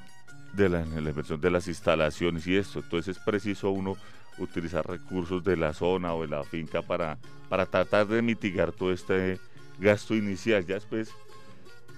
[0.53, 2.81] de la, la inversión de las instalaciones y esto.
[2.81, 3.97] Entonces es preciso uno
[4.39, 7.17] utilizar recursos de la zona o de la finca para,
[7.49, 9.39] para tratar de mitigar todo este
[9.79, 10.67] gasto inicial.
[10.67, 11.11] Ya después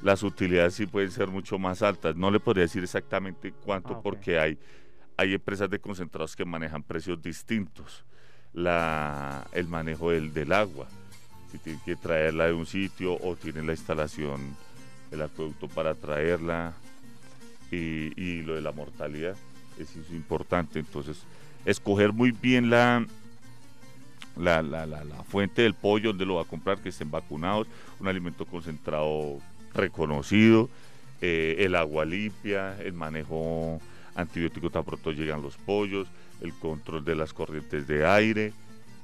[0.03, 2.15] las utilidades sí pueden ser mucho más altas.
[2.17, 4.59] No le podría decir exactamente cuánto Ah, porque hay,
[5.17, 8.05] hay empresas de concentrados que manejan precios distintos.
[8.53, 10.87] La, el manejo del, del agua,
[11.55, 14.57] si tienen que traerla de un sitio o tienen la instalación,
[15.13, 16.73] el acueducto para traerla
[17.71, 19.37] y, y lo de la mortalidad
[19.79, 20.81] es, es importante.
[20.81, 21.19] Entonces,
[21.65, 23.07] escoger muy bien la,
[24.37, 27.69] la, la, la- la fuente del pollo, donde lo va a comprar, que estén vacunados,
[28.01, 29.39] un alimento concentrado
[29.75, 30.69] reconocido,
[31.21, 33.81] eh, el agua limpia, el manejo
[34.17, 36.09] antibiótico tan pronto llegan los pollos,
[36.41, 38.53] el control de las corrientes de aire,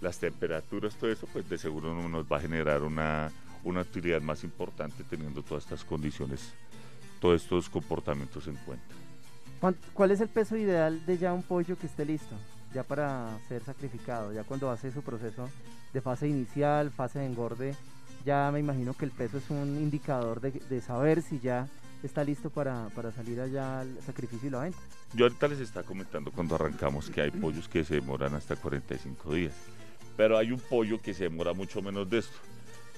[0.01, 3.31] las temperaturas, todo eso, pues de seguro no nos va a generar una,
[3.65, 6.53] una utilidad más importante teniendo todas estas condiciones,
[7.21, 8.85] todos estos comportamientos en cuenta.
[9.61, 12.35] ¿Cuán- ¿Cuál es el peso ideal de ya un pollo que esté listo?
[12.73, 15.51] Ya para ser sacrificado, ya cuando hace su proceso
[15.93, 17.75] de fase inicial, fase de engorde,
[18.25, 21.67] ya me imagino que el peso es un indicador de, de saber si ya
[22.03, 24.79] está listo para, para salir allá al sacrificio y la venta.
[25.13, 29.35] Yo ahorita les estaba comentando cuando arrancamos que hay pollos que se demoran hasta 45
[29.35, 29.53] días,
[30.17, 32.37] pero hay un pollo que se demora mucho menos de esto,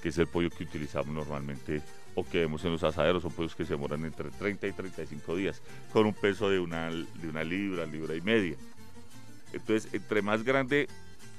[0.01, 1.81] que es el pollo que utilizamos normalmente
[2.15, 5.35] o que vemos en los asaderos, son pollos que se demoran entre 30 y 35
[5.35, 8.55] días, con un peso de una, de una libra, libra y media.
[9.51, 10.87] Entonces, entre más grande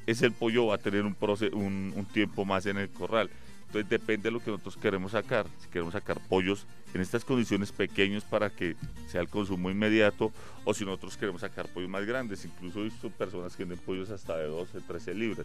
[0.07, 3.31] es el pollo, va a tener un, proce- un, un tiempo más en el corral.
[3.75, 5.47] Entonces depende de lo que nosotros queremos sacar.
[5.61, 8.77] Si queremos sacar pollos en estas condiciones pequeños para que
[9.09, 10.31] sea el consumo inmediato,
[10.65, 12.45] o si nosotros queremos sacar pollos más grandes.
[12.45, 15.45] Incluso visto personas que venden pollos hasta de 12, 13 libras.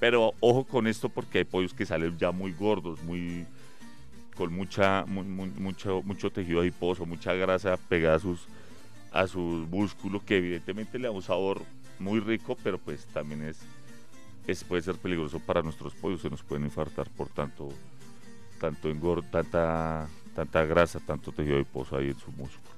[0.00, 3.46] Pero ojo con esto porque hay pollos que salen ya muy gordos, muy
[4.34, 8.48] con mucha mu- mu- mucho mucho tejido adiposo, mucha grasa pegada a sus
[9.12, 11.62] a sus músculos que evidentemente le da un sabor
[12.00, 13.58] muy rico, pero pues también es,
[14.46, 17.68] es puede ser peligroso para nuestros pollos, se nos pueden infartar por tanto
[18.60, 22.74] tanto engor, tanta tanta grasa, tanto tejido adiposo ahí en su músculo.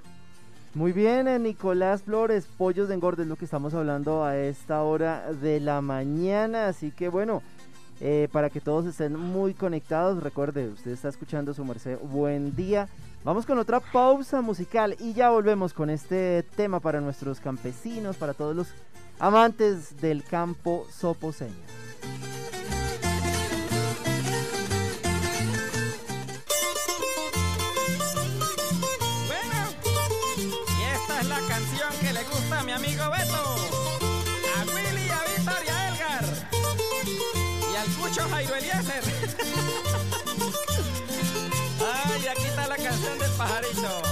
[0.74, 4.83] Muy bien, eh, Nicolás Flores, pollos de engorde es lo que estamos hablando a esta
[4.83, 6.68] hora de la mañana.
[6.68, 7.42] Así que bueno,
[8.00, 12.88] eh, para que todos estén muy conectados, recuerde, usted está escuchando su merced, buen día.
[13.24, 18.35] Vamos con otra pausa musical y ya volvemos con este tema para nuestros campesinos, para
[18.35, 18.68] todos los
[19.18, 21.66] amantes del campo soposeño.
[29.26, 29.59] Bueno,
[30.46, 33.57] y esta es la canción que le gusta a mi amigo Beto,
[34.55, 36.24] a Willy, a Víctor y a Edgar,
[37.72, 39.05] y al Cucho Jairo Eliezer.
[42.07, 44.02] Ay, aquí está la canción del pajarito.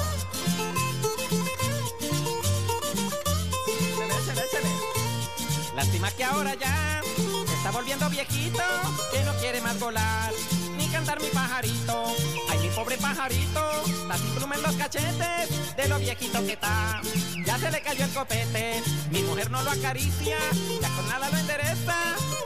[5.76, 7.00] Lástima que ahora ya
[7.56, 8.62] está volviendo viejito,
[9.12, 10.32] que no quiere más volar,
[10.76, 12.14] ni cantar mi pajarito.
[12.48, 17.00] Ay, mi pobre pajarito, está sin pluma en los cachetes, de lo viejito que está.
[17.44, 20.38] Ya se le cayó el copete, mi mujer no lo acaricia,
[20.80, 21.96] ya con nada lo endereza,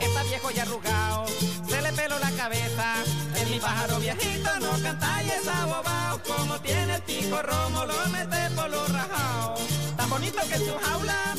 [0.01, 1.25] está viejo y arrugado,
[1.67, 2.95] se le peló la cabeza.
[3.35, 8.09] Es mi pájaro viejito, no canta y es abobao, como tiene el pico romo, lo
[8.09, 9.59] mete por los rajados.
[9.95, 11.35] Tan bonito que en su jaula,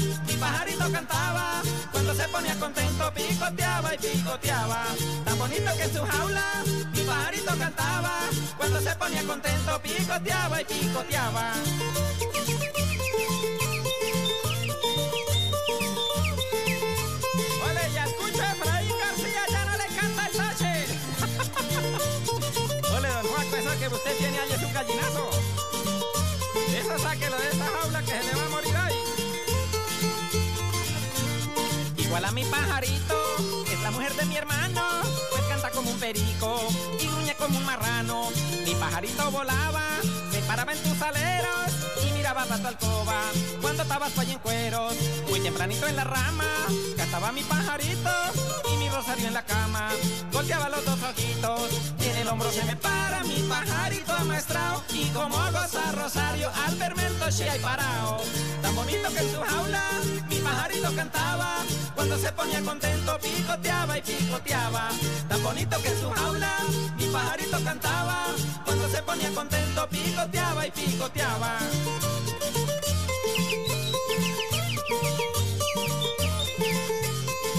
[0.50, 4.84] pajarito cantaba, cuando se ponía contento picoteaba y picoteaba.
[5.24, 8.14] Tan bonito que su jaula, mi pajarito cantaba,
[8.56, 11.52] cuando se ponía contento picoteaba y picoteaba.
[17.66, 20.74] Ole, ya escucho a Efraín García, ya no le canta el tache.
[22.96, 25.30] Ole, don Juaco, eso que usted tiene ahí es un gallinazo.
[26.76, 28.49] Eso sáquelo de esa jaula que se le va
[32.24, 32.30] a morir ahí.
[32.30, 33.16] Igual a mi pajarito,
[33.72, 34.82] es la mujer de mi hermano,
[35.30, 36.60] pues canta como un perico
[37.00, 38.28] y gruñe como un marrano.
[38.64, 39.82] Mi pajarito volaba,
[40.30, 41.72] se paraba en tus aleros
[42.04, 43.20] y miraba para tu alcoba
[43.60, 44.94] cuando estabas allí en cueros.
[45.28, 46.44] Muy tempranito en la rama,
[46.96, 48.10] cantaba mi pajarito
[48.72, 49.90] y mi rosario en la cama.
[50.32, 55.36] Golpeaba los dos ojitos, en el hombro se me para mi pajarito amaestrado y como
[55.36, 58.18] goza rosario al verme el hay parado.
[58.62, 59.82] Tan bonito que en su jaula
[60.28, 61.56] mi pajarito cantaba
[61.96, 64.88] cuando se ponía contento picoteaba y picoteaba.
[65.28, 66.52] Tan bonito que en su jaula
[66.96, 68.26] mi pajarito cantaba.
[68.64, 71.58] Cuando se ponía contento picoteaba y picoteaba.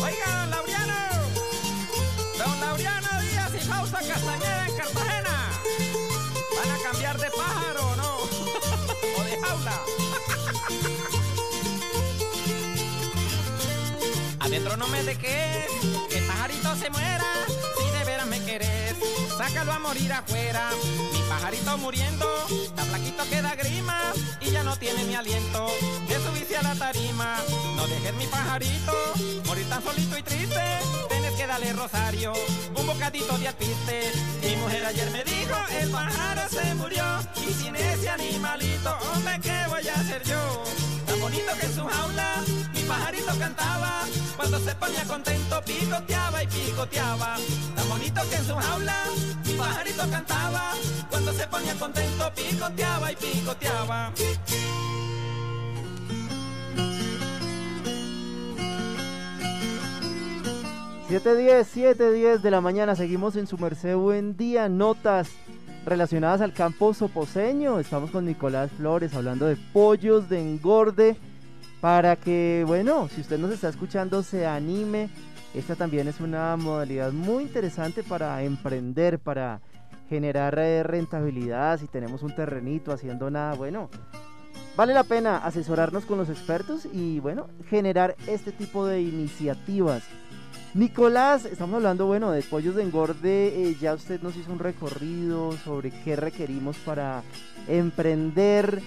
[0.03, 0.95] Oiga, don Laureano,
[2.37, 5.51] don Laureano Díaz y Fausta Castañeda en Cartagena.
[6.55, 8.17] ¿Van a cambiar de pájaro o no?
[9.17, 9.81] ¿O de jaula?
[14.39, 15.67] Adentro no me dejes,
[16.09, 17.45] que el pajarito se muera,
[17.77, 18.90] si de veras me querés,
[19.41, 20.69] sácalo a morir afuera.
[21.13, 22.27] Mi pajarito muriendo,
[22.75, 25.65] tan flaquito queda grima, y ya no tiene ni aliento
[26.07, 27.37] de subirse a la tarima.
[27.81, 28.93] No dejes mi pajarito,
[29.47, 30.61] morir tan solito y triste,
[31.09, 32.31] tienes que darle rosario,
[32.75, 34.11] un bocadito de alpiste.
[34.43, 37.03] Mi mujer ayer me dijo, el pájaro se murió,
[37.37, 40.63] y sin ese animalito, hombre, ¿qué voy a hacer yo?
[41.07, 44.03] Tan bonito que en su jaula mi pajarito cantaba,
[44.37, 47.37] cuando se ponía contento picoteaba y picoteaba.
[47.75, 49.05] Tan bonito que en su jaula
[49.43, 50.73] mi pajarito cantaba,
[51.09, 54.13] cuando se ponía contento picoteaba y picoteaba.
[61.11, 65.29] 7.10, 7.10 de la mañana, seguimos en su merced, buen día, notas
[65.85, 67.81] relacionadas al campo soposeño.
[67.81, 71.17] Estamos con Nicolás Flores hablando de pollos de engorde
[71.81, 75.09] para que, bueno, si usted nos está escuchando, se anime.
[75.53, 79.59] Esta también es una modalidad muy interesante para emprender, para
[80.07, 81.77] generar eh, rentabilidad.
[81.77, 83.89] Si tenemos un terrenito haciendo nada, bueno,
[84.77, 90.03] vale la pena asesorarnos con los expertos y, bueno, generar este tipo de iniciativas.
[90.73, 93.47] Nicolás, estamos hablando, bueno, de pollos de engorde.
[93.47, 97.23] eh, ya usted nos hizo un recorrido sobre qué requerimos para
[97.67, 98.81] emprender.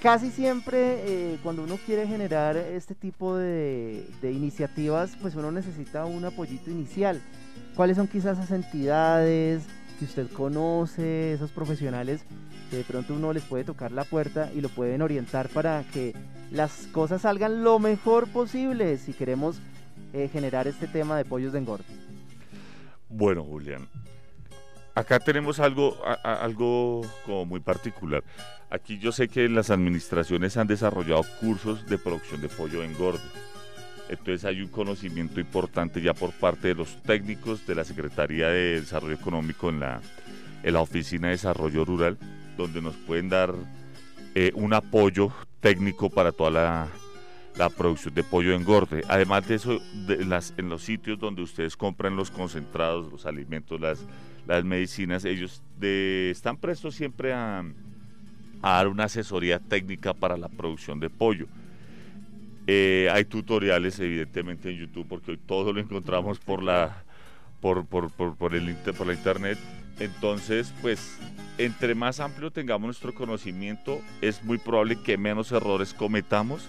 [0.00, 6.04] Casi siempre eh, cuando uno quiere generar este tipo de, de iniciativas, pues uno necesita
[6.04, 7.20] un apoyito inicial.
[7.74, 9.64] ¿Cuáles son quizás esas entidades
[9.98, 12.20] que usted conoce, esos profesionales
[12.70, 16.14] que de pronto uno les puede tocar la puerta y lo pueden orientar para que
[16.52, 19.56] las cosas salgan lo mejor posible si queremos
[20.14, 21.84] eh, generar este tema de pollos de engorde?
[23.08, 23.88] Bueno, Julián,
[24.94, 28.22] acá tenemos algo, algo como muy particular.
[28.70, 33.20] Aquí yo sé que las administraciones han desarrollado cursos de producción de pollo de engorde.
[34.08, 38.80] Entonces hay un conocimiento importante ya por parte de los técnicos de la Secretaría de
[38.82, 40.00] Desarrollo Económico en la,
[40.62, 42.18] en la Oficina de Desarrollo Rural,
[42.56, 43.52] donde nos pueden dar
[44.36, 46.88] eh, un apoyo técnico para toda la,
[47.56, 49.02] la producción de pollo de engorde.
[49.08, 55.24] Además de eso, en los sitios donde ustedes compran los concentrados, los alimentos, las, medicinas,
[55.24, 57.64] ellos están prestos siempre a,
[58.62, 61.46] dar una asesoría técnica para la producción de pollo.
[62.66, 67.04] Eh, hay tutoriales evidentemente en YouTube porque hoy todo lo encontramos por la
[67.60, 69.58] por, por, por, por el por la internet.
[70.00, 71.18] Entonces, pues,
[71.56, 76.68] entre más amplio tengamos nuestro conocimiento, es muy probable que menos errores cometamos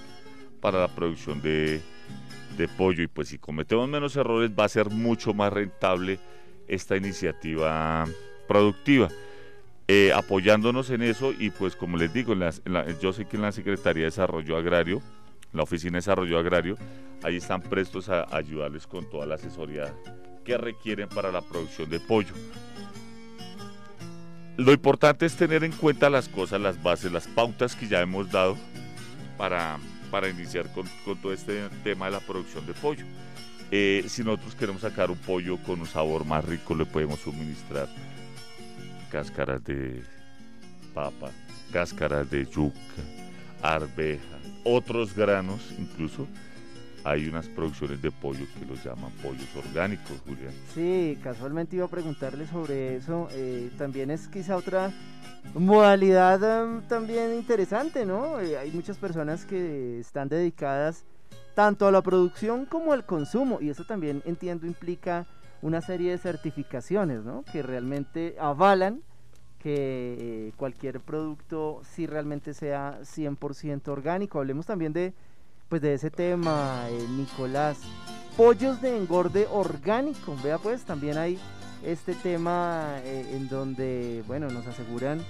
[0.65, 1.79] para la producción de,
[2.57, 3.03] de pollo.
[3.03, 6.17] Y pues si cometemos menos errores, va a ser mucho más rentable
[6.67, 8.05] esta iniciativa
[8.47, 9.09] productiva.
[9.87, 13.43] Eh, apoyándonos en eso y pues como les digo, en la- yo sé que en
[13.43, 15.03] la Secretaría de Desarrollo Agrario,
[15.53, 16.77] la Oficina de Desarrollo Agrario,
[17.21, 19.93] ahí están prestos a ayudarles con toda la asesoría
[20.43, 22.33] que requieren para la producción de pollo.
[24.57, 28.31] Lo importante es tener en cuenta las cosas, las bases, las pautas que ya hemos
[28.31, 28.57] dado
[29.37, 29.77] para,
[30.15, 30.87] para iniciar con,
[31.21, 33.03] todo este tema de la producción de pollo.
[33.69, 37.89] Eh, si nosotros queremos sacar un pollo con un sabor más rico, le podemos suministrar
[39.11, 40.01] cáscaras de
[40.93, 41.31] papa,
[41.73, 42.77] cáscaras de yuca,
[43.61, 46.27] arveja, otros granos incluso.
[47.05, 50.51] Hay unas producciones de pollo que los llaman pollos orgánicos, Julián.
[50.73, 53.27] Sí, casualmente iba a preguntarle sobre eso.
[53.31, 54.91] eh, también es quizá otra
[55.53, 58.39] modalidad em, también interesante, ¿no?
[58.39, 61.05] Eh, hay muchas personas que están dedicadas
[61.53, 65.27] tanto a la producción como al consumo y eso también entiendo implica
[65.61, 67.43] una serie de certificaciones, ¿no?
[67.51, 69.03] Que realmente avalan
[69.59, 69.75] que
[70.19, 74.39] eh, cualquier producto sí realmente sea 100% orgánico.
[74.39, 75.13] Hablemos también de
[75.75, 77.79] pues de ese tema, eh, Nicolás
[78.37, 80.37] pollos de engorde orgánico.
[80.41, 81.37] Vea pues, también hay
[81.83, 85.21] este tema eh, en donde, bueno, nos aseguran,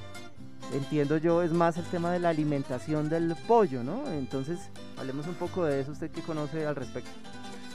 [0.71, 4.07] entiendo yo, es más el tema de la alimentación del pollo, ¿no?
[4.11, 4.59] Entonces,
[4.99, 7.09] hablemos un poco de eso, usted que conoce al respecto.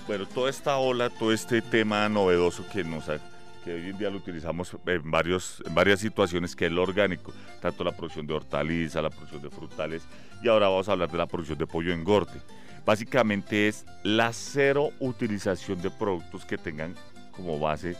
[0.07, 3.18] Bueno, toda esta ola, todo este tema novedoso que nos ha-
[3.64, 7.33] que hoy en día lo utilizamos en, varios, en varias situaciones, que es lo orgánico,
[7.61, 10.03] tanto la producción de hortalizas, la producción de frutales,
[10.43, 12.41] y ahora vamos a hablar de la producción de pollo engorde.
[12.84, 16.95] Básicamente es la cero utilización de productos que tengan
[17.32, 17.97] como base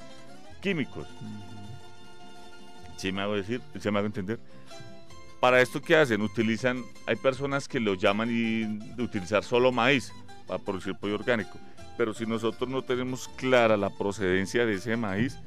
[0.61, 1.07] químicos.
[2.97, 3.61] ¿Sí me hago decir?
[3.79, 4.39] ¿Sí me hago entender?
[5.41, 6.21] Para esto, ¿qué hacen?
[6.21, 10.13] Utilizan, hay personas que lo llaman utilizar solo maíz
[10.47, 11.59] para producir pollo orgánico.
[11.97, 15.39] Pero si nosotros no tenemos clara la procedencia de ese maíz,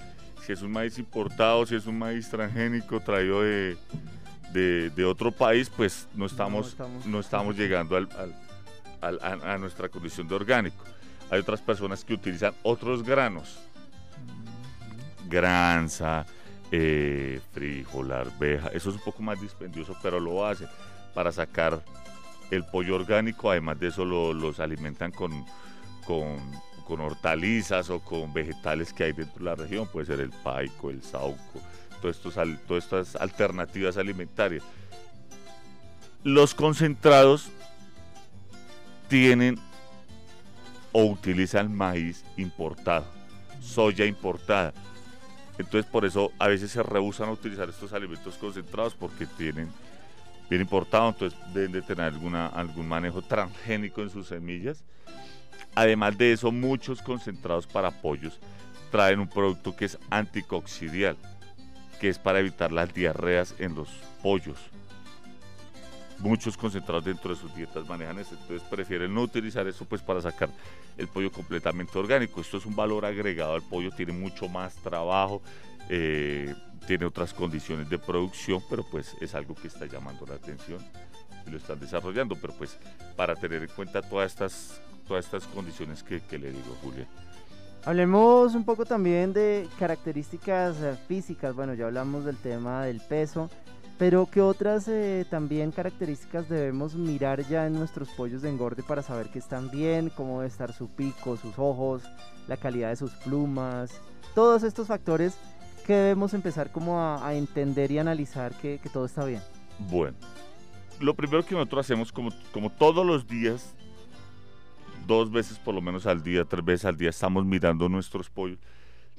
[0.46, 3.78] si es un maíz importado, si es un maíz transgénico traído de,
[4.54, 8.36] de- de otro país, pues no estamos, estamos- no estamos llegando al- al-
[9.01, 10.84] al- a, a nuestra condición de orgánico.
[11.30, 13.60] Hay otras personas que utilizan otros granos,
[15.28, 16.26] granza,
[16.72, 18.68] eh, frijol, arveja.
[18.70, 20.68] Eso es un poco más dispendioso, pero lo hacen
[21.14, 21.84] para sacar
[22.51, 23.51] el pollo orgánico.
[23.51, 25.45] Además de eso, lo- los alimentan con,
[26.06, 26.38] con,
[26.86, 29.88] con hortalizas o con vegetales que hay dentro de la región.
[29.88, 31.62] Puede ser el paico, el sauco,
[32.68, 34.64] todas estas alternativas alimentarias.
[36.24, 37.49] Los concentrados
[39.08, 39.60] tienen
[40.91, 43.06] o utilizan maíz importado,
[43.62, 44.74] soya importada.
[45.58, 49.70] Entonces por eso a veces se rehusan a utilizar estos alimentos concentrados porque tienen
[50.49, 54.84] bien importado, entonces deben de tener alguna, algún manejo transgénico en sus semillas.
[55.76, 58.39] Además de eso, muchos concentrados para pollos
[58.91, 61.18] traen un producto que es anticoccidial,
[62.04, 63.88] que es para evitar las diarreas en los
[64.22, 64.58] pollos.
[66.20, 70.20] Muchos concentrados dentro de sus dietas manejan eso, entonces prefieren no utilizar eso pues para
[70.22, 70.49] sacar
[70.97, 72.41] el pollo completamente orgánico.
[72.41, 75.41] Esto es un valor agregado al pollo, tiene mucho más trabajo,
[75.88, 76.54] eh,
[76.88, 80.86] tiene otras condiciones de producción, pero pues es algo que está llamando la atención
[81.47, 82.78] y lo están desarrollando, pero pues
[83.16, 87.08] para tener en cuenta todas estas, todas estas condiciones que, que le digo, Julia.
[87.86, 91.54] Hablemos un poco también de características eh, físicas.
[91.54, 93.50] Bueno, ya hablamos del tema del peso,
[93.98, 99.02] pero ¿qué otras eh, también características debemos mirar ya en nuestros pollos de engorde para
[99.02, 100.10] saber que están bien?
[100.16, 102.04] ¿Cómo debe estar su pico, sus ojos,
[102.48, 104.00] la calidad de sus plumas?
[104.34, 105.38] Todos estos factores
[105.86, 109.42] que debemos empezar como a, entender y analizar que, que todo está bien.
[109.78, 110.16] Bueno,
[111.02, 113.76] lo primero que nosotros hacemos como, como todos los días,
[115.06, 118.58] dos veces por lo menos al día, tres veces al día, estamos mirando nuestros pollos.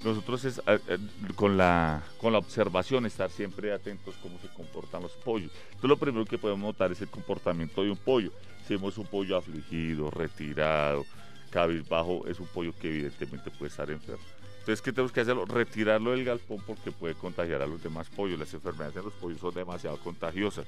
[0.03, 0.99] Nosotros es eh, eh,
[1.37, 5.51] con, la, con la observación estar siempre atentos cómo se comportan los pollos.
[5.67, 8.33] Entonces lo primero que podemos notar es el comportamiento de un pollo.
[8.67, 11.07] Si vemos un pollo afligido, retirado,
[11.51, 14.25] cabizbajo, es un pollo que evidentemente puede estar enfermo.
[14.61, 15.45] Entonces, ¿qué tenemos que hacerlo?
[15.45, 18.39] Retirarlo del galpón porque puede contagiar a los demás pollos.
[18.39, 20.67] Las enfermedades de los pollos son demasiado contagiosas.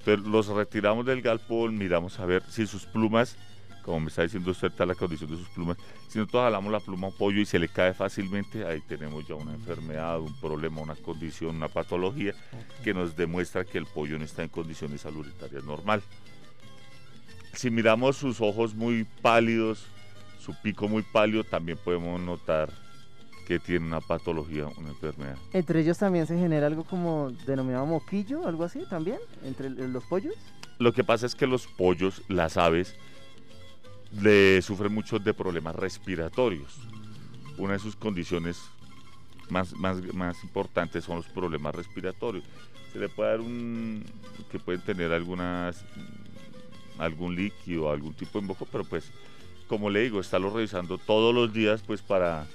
[0.00, 3.38] Entonces los retiramos del galpón, miramos a ver si sus plumas,
[3.84, 5.76] como me está diciendo usted, está la condición de sus plumas.
[6.08, 9.26] Si nosotros jalamos la pluma a un pollo y se le cae fácilmente, ahí tenemos
[9.28, 12.32] ya una enfermedad, un problema, una condición, una patología
[12.82, 16.02] que nos demuestra que el pollo no está en condiciones saluditarias normal.
[17.52, 19.86] Si miramos sus ojos muy pálidos,
[20.40, 22.72] su pico muy pálido, también podemos notar
[23.46, 25.36] que tiene una patología, una enfermedad.
[25.52, 30.34] Entre ellos también se genera algo como denominado moquillo, algo así también, entre los pollos.
[30.78, 32.96] Lo que pasa es que los pollos, las aves,
[34.20, 36.78] le sufren mucho de problemas respiratorios.
[37.56, 38.60] Una de sus condiciones
[39.48, 42.44] más, más, más importantes son los problemas respiratorios.
[42.92, 44.04] Se le puede dar un.
[44.50, 45.84] que pueden tener algunas.
[46.98, 49.10] algún líquido, algún tipo de moco, pero pues,
[49.68, 52.46] como le digo, estarlo revisando todos los días, pues para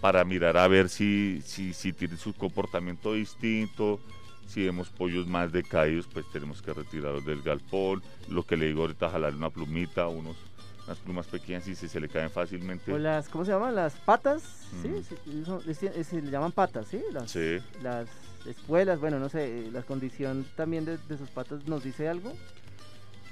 [0.00, 3.98] para mirar a ver si, si, si tiene su comportamiento distinto,
[4.46, 8.02] si vemos pollos más decaídos, pues tenemos que retirarlos del galpón.
[8.28, 10.36] Lo que le digo ahorita, jalar una plumita, unos,
[10.86, 12.92] unas plumas pequeñas y si se le caen fácilmente.
[12.92, 13.74] O las, ¿cómo se llaman?
[13.74, 14.42] Las patas,
[14.82, 14.88] ¿sí?
[14.88, 15.74] Mm.
[15.74, 17.02] sí, se le llaman patas, ¿sí?
[17.12, 17.58] Las, Sí.
[17.82, 18.08] las
[18.46, 22.32] espuelas, bueno, no sé, la condición también de, de sus patas nos dice algo.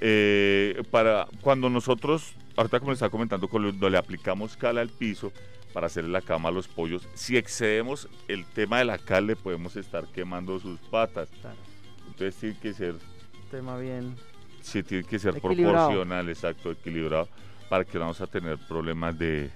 [0.01, 5.31] Eh, para cuando nosotros, ahorita como le estaba comentando, cuando le aplicamos cal al piso
[5.73, 9.35] para hacerle la cama a los pollos, si excedemos el tema de la cal, le
[9.37, 11.29] podemos estar quemando sus patas.
[11.41, 11.55] Claro,
[12.07, 12.95] Entonces tiene que ser
[13.51, 14.15] tema bien.
[14.65, 17.29] Sí tiene que ser proporcional, exacto, equilibrado,
[17.69, 19.49] para que no vamos a tener problemas de,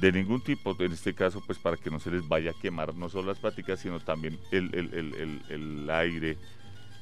[0.00, 0.74] de ningún tipo.
[0.78, 3.38] En este caso, pues para que no se les vaya a quemar no solo las
[3.38, 6.36] paticas, sino también el, el- el- el- el aire,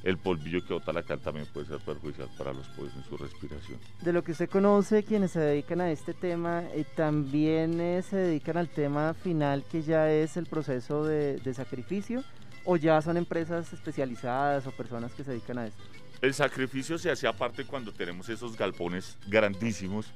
[0.03, 3.17] el polvillo que bota la cal también puede ser perjudicial para los pollos en su
[3.17, 3.79] respiración.
[4.01, 8.15] De lo que usted conoce, quienes se dedican a este tema, eh, también eh, se
[8.15, 12.23] dedican al tema final que ya es el proceso de, de sacrificio
[12.63, 15.81] o ya son empresas especializadas o personas que se dedican a esto.
[16.21, 20.07] El sacrificio se hace aparte cuando tenemos esos galpones grandísimos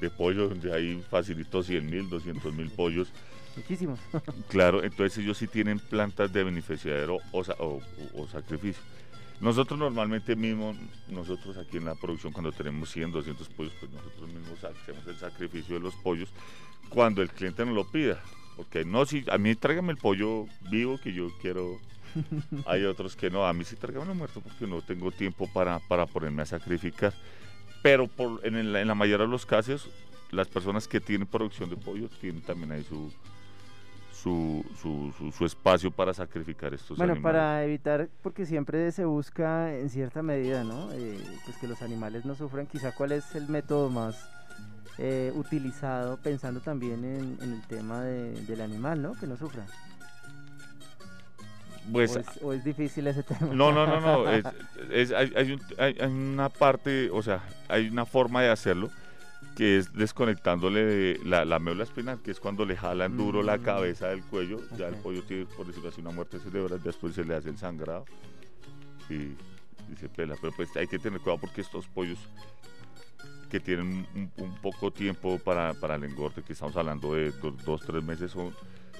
[0.00, 3.08] de pollo, donde hay facilito 100 mil, 200 mil pollos.
[3.56, 3.98] Muchísimos.
[4.48, 7.80] Claro, entonces ellos sí tienen plantas de beneficiadero o, sa- o-
[8.14, 8.82] o- o sacrificio.
[9.40, 10.76] Nosotros normalmente mismos,
[11.08, 15.16] nosotros aquí en la producción, cuando tenemos 100, 200 pollos, pues nosotros mismos hacemos el
[15.16, 16.28] sacrificio de los pollos
[16.88, 18.20] cuando el cliente nos lo pida.
[18.56, 21.78] Porque no, si a mí tráigame el pollo vivo que yo quiero.
[22.66, 26.06] Hay otros que no, a mí sí tráigame muerto porque no tengo tiempo para, para
[26.06, 27.12] ponerme a sacrificar.
[27.82, 29.88] Pero por, en, el- en la mayoría de los casos,
[30.30, 33.10] las personas que tienen producción de pollo tienen también ahí su,
[34.12, 37.38] su, su, su- su espacio para sacrificar estos Bueno, animales.
[37.38, 40.92] para evitar, porque siempre se busca en cierta medida, ¿no?
[40.92, 44.28] Eh, pues que los animales no sufran, quizá cuál es el método más
[44.98, 49.12] eh, utilizado pensando también en, en el tema de- del animal, ¿no?
[49.14, 49.64] Que no sufra.
[51.92, 53.52] Pues, o, es, o es difícil ese tema.
[53.52, 54.30] No, no, no, no.
[54.30, 54.44] es-
[54.90, 58.90] es- hay, hay un- hay- hay una parte, o sea, hay una forma de hacerlo
[59.56, 63.56] que es desconectándole de la, la médula espinal, que es cuando le jalan duro la
[63.58, 63.62] Mm.
[63.62, 64.60] cabeza del cuello.
[64.76, 66.80] Ya el pollo tiene, por decirlo así, una muerte cerebral.
[66.82, 68.04] Después se le hace el sangrado
[69.10, 70.36] y, y se pela.
[70.40, 72.18] Pero pues hay que tener cuidado porque estos pollos
[73.50, 77.64] que tienen un, un poco tiempo para, para el engorde, que estamos hablando de dos,
[77.64, 78.54] dos tres meses, son,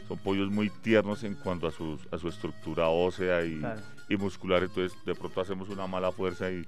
[0.08, 4.16] son pollos muy tiernos en cuanto a, sus, a su estructura ósea y, Claro, y
[4.16, 6.66] muscular, entonces de pronto hacemos una mala fuerza y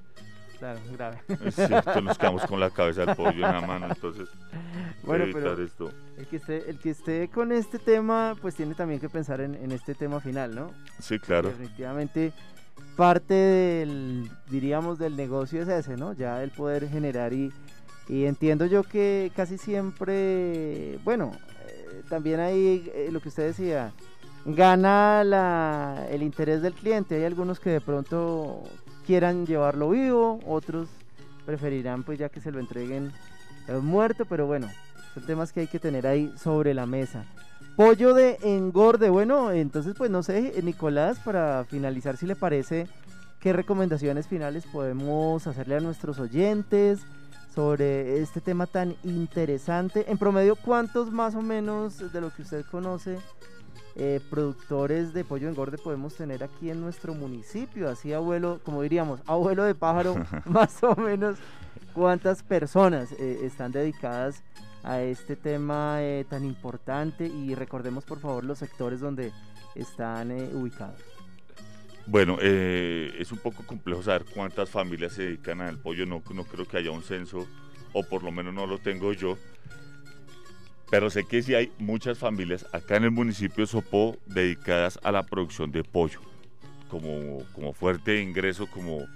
[0.58, 1.22] claro, grave.
[1.44, 4.28] es cierto, nos quedamos con la cabeza del pollo en la mano, entonces
[5.02, 5.90] Bueno, evitar pero esto.
[6.18, 9.54] el que, esté, el que esté con este tema, pues tiene también que pensar en,
[9.54, 10.70] en este tema final, ¿no?
[10.98, 11.48] Sí, claro.
[11.48, 12.32] Definitivamente
[12.96, 16.12] parte del, diríamos, del negocio es ese, ¿no?
[16.12, 17.50] Ya el poder generar y,
[18.08, 21.32] y entiendo yo que casi siempre, bueno,
[22.10, 23.92] también hay eh, lo que usted decía,
[24.44, 27.14] gana la, el interés del cliente.
[27.14, 28.64] Hay algunos que de pronto
[29.06, 30.88] quieran llevarlo vivo, otros
[31.46, 33.12] preferirán pues ya que se lo entreguen
[33.68, 34.68] eh, muerto, pero bueno,
[35.14, 37.24] son temas que hay que tener ahí sobre la mesa.
[37.76, 42.88] Pollo de engorde, bueno, entonces pues no sé, eh, Nicolás, para finalizar, si le parece,
[43.38, 47.00] ¿qué recomendaciones finales podemos hacerle a nuestros oyentes
[47.54, 50.10] sobre este tema tan interesante?
[50.10, 53.18] En promedio, ¿cuántos más o menos de lo que usted conoce
[53.96, 57.88] eh, productores de pollo de engorde podemos tener aquí en nuestro municipio?
[57.88, 61.38] Así abuelo, como diríamos, abuelo de pájaro, más o menos,
[61.92, 64.42] ¿cuántas personas eh, están dedicadas
[64.82, 67.26] a este tema eh, tan importante?
[67.26, 69.32] Y recordemos por favor los sectores donde
[69.74, 71.19] están ubicados.
[72.06, 76.44] Bueno, eh, es un poco complejo saber cuántas familias se dedican al pollo, no, no
[76.44, 77.46] creo que haya un censo,
[77.92, 79.38] o por lo menos no lo tengo yo,
[80.90, 85.12] pero sé que sí hay muchas familias acá en el municipio de Sopó dedicadas a
[85.12, 86.20] la producción de pollo,
[86.88, 89.06] como, como fuerte ingreso, como,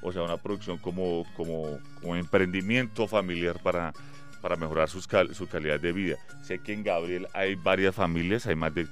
[0.00, 1.78] o sea, una producción como, como,
[2.16, 3.92] emprendimiento familiar para,
[4.40, 6.16] para mejorar sus cal- su calidad de vida.
[6.42, 8.86] Sé que en Gabriel hay varias familias, hay más de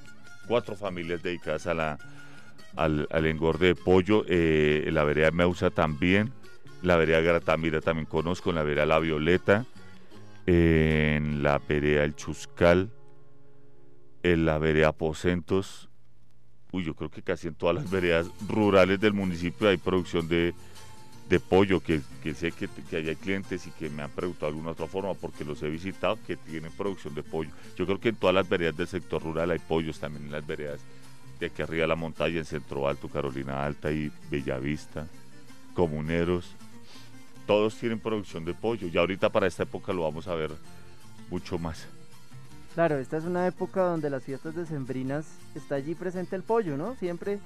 [0.47, 1.97] cuatro familias dedicadas a la,
[2.77, 6.31] al, al engorde de pollo, eh, la vereda Meusa también,
[6.81, 9.65] la vereda Gratamira también conozco, en la vereda La Violeta,
[10.45, 12.91] en la vereda El Chuscal,
[14.23, 15.89] en la vereda Aposentos,
[16.71, 20.53] uy, yo creo que casi en todas las veredas rurales del municipio hay producción de,
[21.29, 24.57] de pollo, que, que sé que, que hay clientes y que me han preguntado de
[24.57, 27.49] alguna otra forma, porque los he visitado, que tienen producción de pollo.
[27.75, 30.45] Yo creo que en todas las veredas del sector rural hay pollos, también en las
[30.45, 30.81] veredas
[31.39, 35.07] de aquí arriba de la montaña, en Centro Alto, Carolina Alta y Bellavista,
[35.73, 36.55] Comuneros,
[37.45, 38.87] todos tienen producción de pollo.
[38.87, 40.51] Y ahorita para esta época lo vamos a ver
[41.29, 41.87] mucho más.
[42.73, 45.25] Claro, esta es una época donde las fiestas decembrinas
[45.55, 46.95] está allí presente el pollo, ¿no?
[46.95, 47.39] Siempre,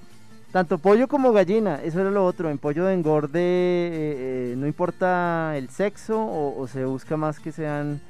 [0.52, 2.50] tanto pollo como gallina, eso era lo otro.
[2.50, 7.40] En pollo de engorde eh, eh, no importa el sexo o, o se busca más
[7.40, 8.02] que sean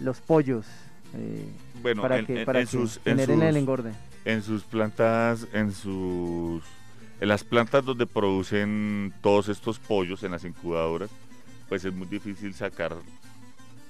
[0.00, 0.66] los pollos
[1.14, 1.44] eh,
[1.82, 3.92] Bueno, para en, que, en- para en que sus, en, generen el engorde.
[4.24, 6.62] en sus plantas, en sus
[7.20, 11.10] en las plantas donde producen todos estos pollos, en las incubadoras,
[11.68, 12.94] pues es muy difícil sacar,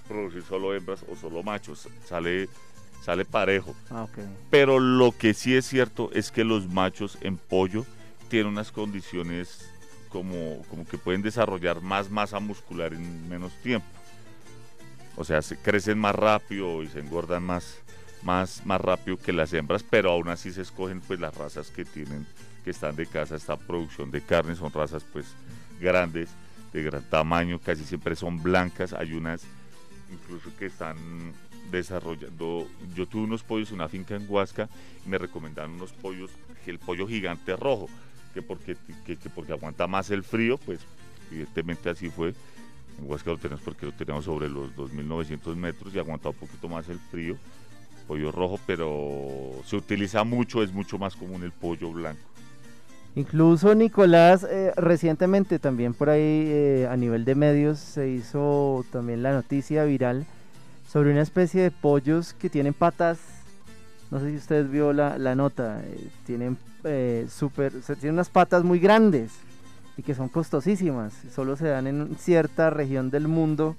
[0.08, 1.88] producir solo hembras o solo machos.
[2.06, 2.48] Sale,
[3.02, 3.74] sale parejo.
[3.90, 4.06] Ah.
[4.50, 7.84] Pero lo que sí es cierto es que los machos en pollo
[8.30, 9.70] tienen unas condiciones
[10.08, 13.86] como, como que pueden desarrollar más masa muscular en menos tiempo.
[15.18, 17.78] O sea, se crecen más rápido y se engordan más,
[18.22, 21.84] más, más rápido que las hembras, pero aún así se escogen pues las razas que
[21.84, 22.24] tienen,
[22.62, 25.26] que están de casa, esta producción de carne, son razas pues
[25.80, 26.28] grandes,
[26.72, 29.42] de gran tamaño, casi siempre son blancas, hay unas
[30.12, 30.96] incluso que están
[31.72, 34.68] desarrollando, yo tuve unos pollos en una finca en Huasca
[35.04, 36.30] y me recomendaron unos pollos,
[36.64, 37.88] el pollo gigante rojo,
[38.34, 40.78] que porque, que, porque aguanta más el frío, pues
[41.32, 42.34] evidentemente así fue.
[42.98, 46.68] En Huasca lo tenemos porque lo tenemos sobre los 2.900 metros y aguanta un poquito
[46.68, 47.36] más el frío
[48.08, 52.22] pollo rojo, pero se utiliza mucho, es mucho más común el pollo blanco.
[53.14, 59.22] Incluso Nicolás, eh, recientemente también por ahí eh, a nivel de medios se hizo también
[59.22, 60.24] la noticia viral
[60.90, 63.18] sobre una especie de pollos que tienen patas,
[64.10, 66.56] no sé si ustedes vio la, nota, eh, tienen
[67.28, 69.32] super, tienen unas patas muy grandes
[69.98, 73.76] y que son costosísimas, solo se dan en cierta región del mundo.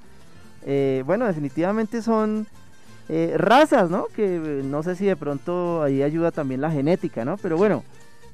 [1.06, 2.46] bueno, definitivamente son
[3.12, 4.06] eh, razas, ¿no?
[4.16, 7.38] Que eh, no sé si de pronto ahí ayuda también la genética, ¿no?
[7.38, 7.84] Pero bueno,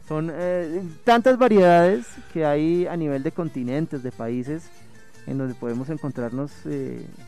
[0.06, 4.70] son eh, tantas variedades que hay a nivel de continentes, de países,
[5.28, 6.52] en donde podemos encontrarnos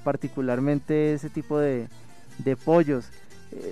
[0.03, 1.87] particularmente ese tipo de,
[2.65, 3.09] pollos.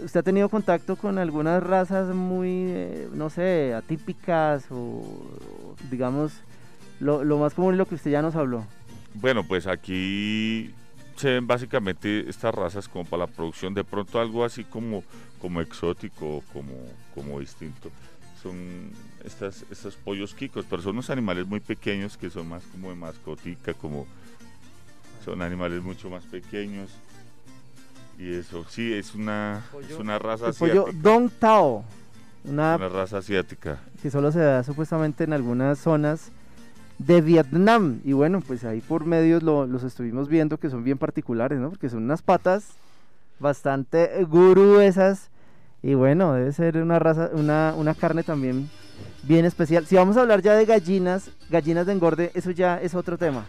[0.05, 2.73] ¿Usted ha tenido contacto con algunas razas muy,
[3.13, 5.03] no sé, atípicas o,
[5.91, 6.31] digamos,
[6.99, 8.65] lo, lo más común es lo que usted ya nos habló?
[9.15, 10.73] Bueno, pues aquí
[11.15, 15.03] se ven básicamente estas razas como para la producción, de pronto algo así como,
[15.39, 16.73] como exótico, como,
[17.13, 17.89] como distinto.
[18.43, 18.91] Son
[19.23, 22.95] estas, estos pollos quicos, pero son unos animales muy pequeños que son más como de
[22.95, 24.05] mascotica, como
[25.23, 26.89] son animales mucho más pequeños.
[28.19, 30.85] Y eso, sí, es una, es una raza asiática.
[30.85, 31.83] pollo Dong Tao.
[32.43, 33.79] Una, una raza asiática.
[34.01, 36.31] Que solo se da supuestamente en algunas zonas
[36.97, 37.99] de Vietnam.
[38.03, 41.69] Y bueno, pues ahí por medios los estuvimos viendo que son bien particulares, ¿no?
[41.69, 42.69] Porque son unas patas
[43.39, 45.29] bastante gruesas.
[45.83, 48.69] Y bueno, debe ser una raza, una, una carne también
[49.23, 49.85] bien especial.
[49.85, 53.45] Si vamos a hablar ya de gallinas, gallinas de engorde, eso ya es otro tema.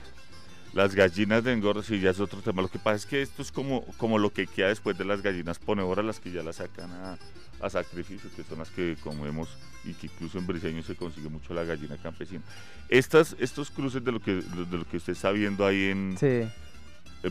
[0.75, 2.61] Las gallinas de engorde sí ya es otro tema.
[2.61, 5.23] Lo que pasa es que esto es como, como lo que queda después de las
[5.23, 7.17] gallinas ponedoras, las que ya las sacan a,
[7.61, 9.49] a sacrificio, que son las que comemos
[9.85, 12.43] y que incluso en Briseño se consigue mucho la gallina campesina.
[12.89, 16.51] Estas, estos cruces de lo que, de lo que usted está viendo ahí en, eh,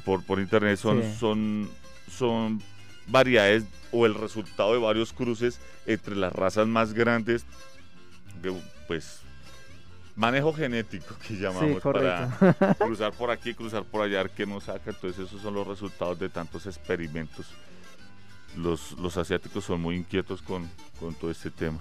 [0.03, 1.69] por, por internet son, son,
[2.09, 2.61] son
[3.07, 7.45] variedades o el resultado de varios cruces entre las razas más grandes,
[8.87, 9.21] pues
[10.15, 12.29] manejo genético que llamamos para
[12.79, 14.91] cruzar por aquí, cruzar por allá, que nos saca.
[14.91, 17.47] Entonces esos son los resultados de tantos experimentos
[18.57, 20.69] los, asiáticos son muy inquietos con,
[21.19, 21.79] todo este tema.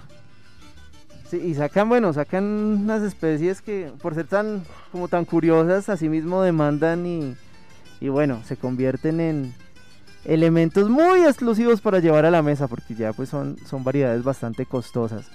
[1.29, 6.07] Sí, y sacan, bueno, sacan unas especies que por ser tan, como tan curiosas, así
[6.07, 7.35] mismo demandan y,
[7.99, 9.53] y bueno, se convierten en
[10.25, 14.65] elementos muy exclusivos para llevar a la mesa, porque ya pues son, son variedades bastante
[14.65, 15.27] costosas.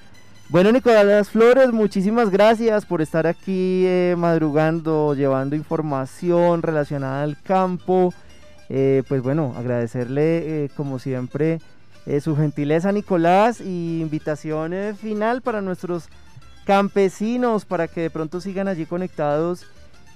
[0.49, 8.13] Bueno, Nicolás Flores, muchísimas gracias por estar aquí eh, madrugando, llevando información relacionada al campo.
[8.73, 11.61] Eh, pues bueno, agradecerle eh, como siempre
[12.07, 16.09] eh, su gentileza Nicolás y invitación final para nuestros
[16.65, 19.67] campesinos para que de pronto sigan allí conectados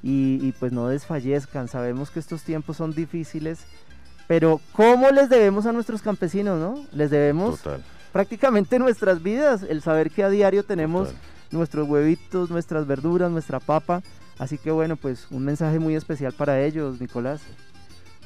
[0.04, 1.66] y, pues no desfallezcan.
[1.66, 3.60] Sabemos que estos tiempos son difíciles,
[4.28, 6.84] pero ¿cómo les debemos a nuestros campesinos, no?
[6.92, 7.60] Les debemos
[8.12, 11.08] prácticamente nuestras vidas, el saber que a diario tenemos
[11.50, 14.02] nuestros huevitos, nuestras verduras, nuestra papa.
[14.38, 17.40] Así que bueno, pues un mensaje muy especial para ellos, Nicolás.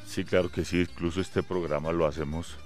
[0.09, 2.57] Sí, claro que sí, incluso este programa lo hacemos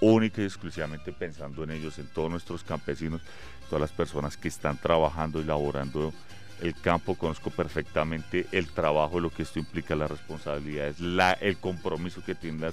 [0.00, 3.20] única y exclusivamente pensando en ellos, en todos nuestros campesinos,
[3.68, 6.14] todas las personas que están trabajando y laborando
[6.62, 12.24] el campo, conozco perfectamente el trabajo, lo que esto implica, la responsabilidad, la, el compromiso
[12.24, 12.72] que tienen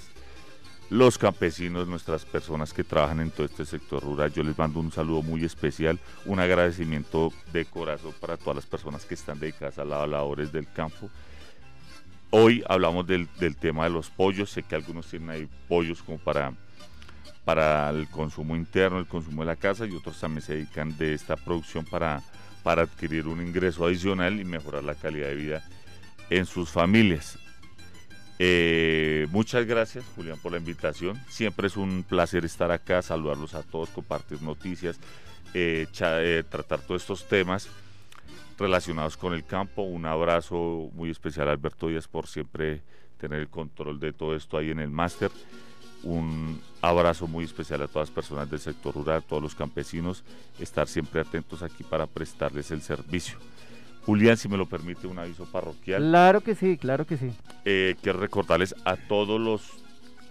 [0.90, 4.32] los campesinos, nuestras personas que trabajan en todo este sector rural.
[4.32, 9.04] Yo les mando un saludo muy especial, un agradecimiento de corazón para todas las personas
[9.06, 11.10] que están dedicadas a las labores del campo
[12.38, 14.50] Hoy hablamos del, tema de los pollos.
[14.50, 16.52] Sé que algunos tienen ahí pollos como para,
[17.46, 21.14] para el consumo interno, el consumo de la casa, y otros también se dedican de
[21.14, 22.22] esta producción para,
[22.62, 25.64] para adquirir un ingreso adicional y mejorar la calidad de vida
[26.30, 27.40] en sus familias.
[28.38, 31.18] Eh, muchas gracias, Julián, por la invitación.
[31.30, 35.00] Siempre es un placer estar acá, saludarlos a todos, compartir noticias,
[35.54, 37.70] eh, eh, tratar todos estos temas
[38.58, 39.84] relacionados con el campo.
[39.84, 42.82] Un abrazo muy especial a Alberto Díaz por siempre
[43.18, 45.32] tener el control de todo esto ahí en el máster.
[46.04, 50.24] Un abrazo muy especial a todas las personas del sector rural, a todos los campesinos,
[50.60, 53.40] estar siempre atentos aquí para prestarles el servicio.
[54.06, 56.04] Julián, si me lo permite, un aviso parroquial.
[56.04, 57.32] Claro que sí, claro que sí.
[57.66, 59.64] Eh, quiero recordarles a todos los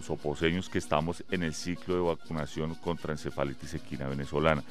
[0.01, 4.63] soposeños que estamos en el ciclo de vacunación contra encefalitis equina venezolana.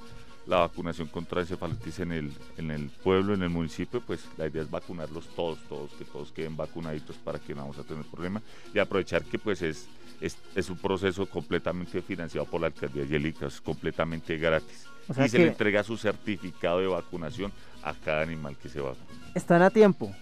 [0.47, 4.63] la vacunación contra encefalitis en el, en el pueblo, en el municipio, pues la idea
[4.63, 8.43] es vacunarlos todos, todos, que todos queden vacunaditos para que no vamos a tener problema
[8.75, 9.89] y aprovechar que pues es,
[10.21, 14.87] es, un proceso completamente financiado por la alcaldía Yelica, es completamente gratis.
[15.25, 17.53] y se le entrega su certificado de vacunación
[17.83, 19.07] a cada animal que se vacuna.
[19.35, 20.13] Están a tiempo.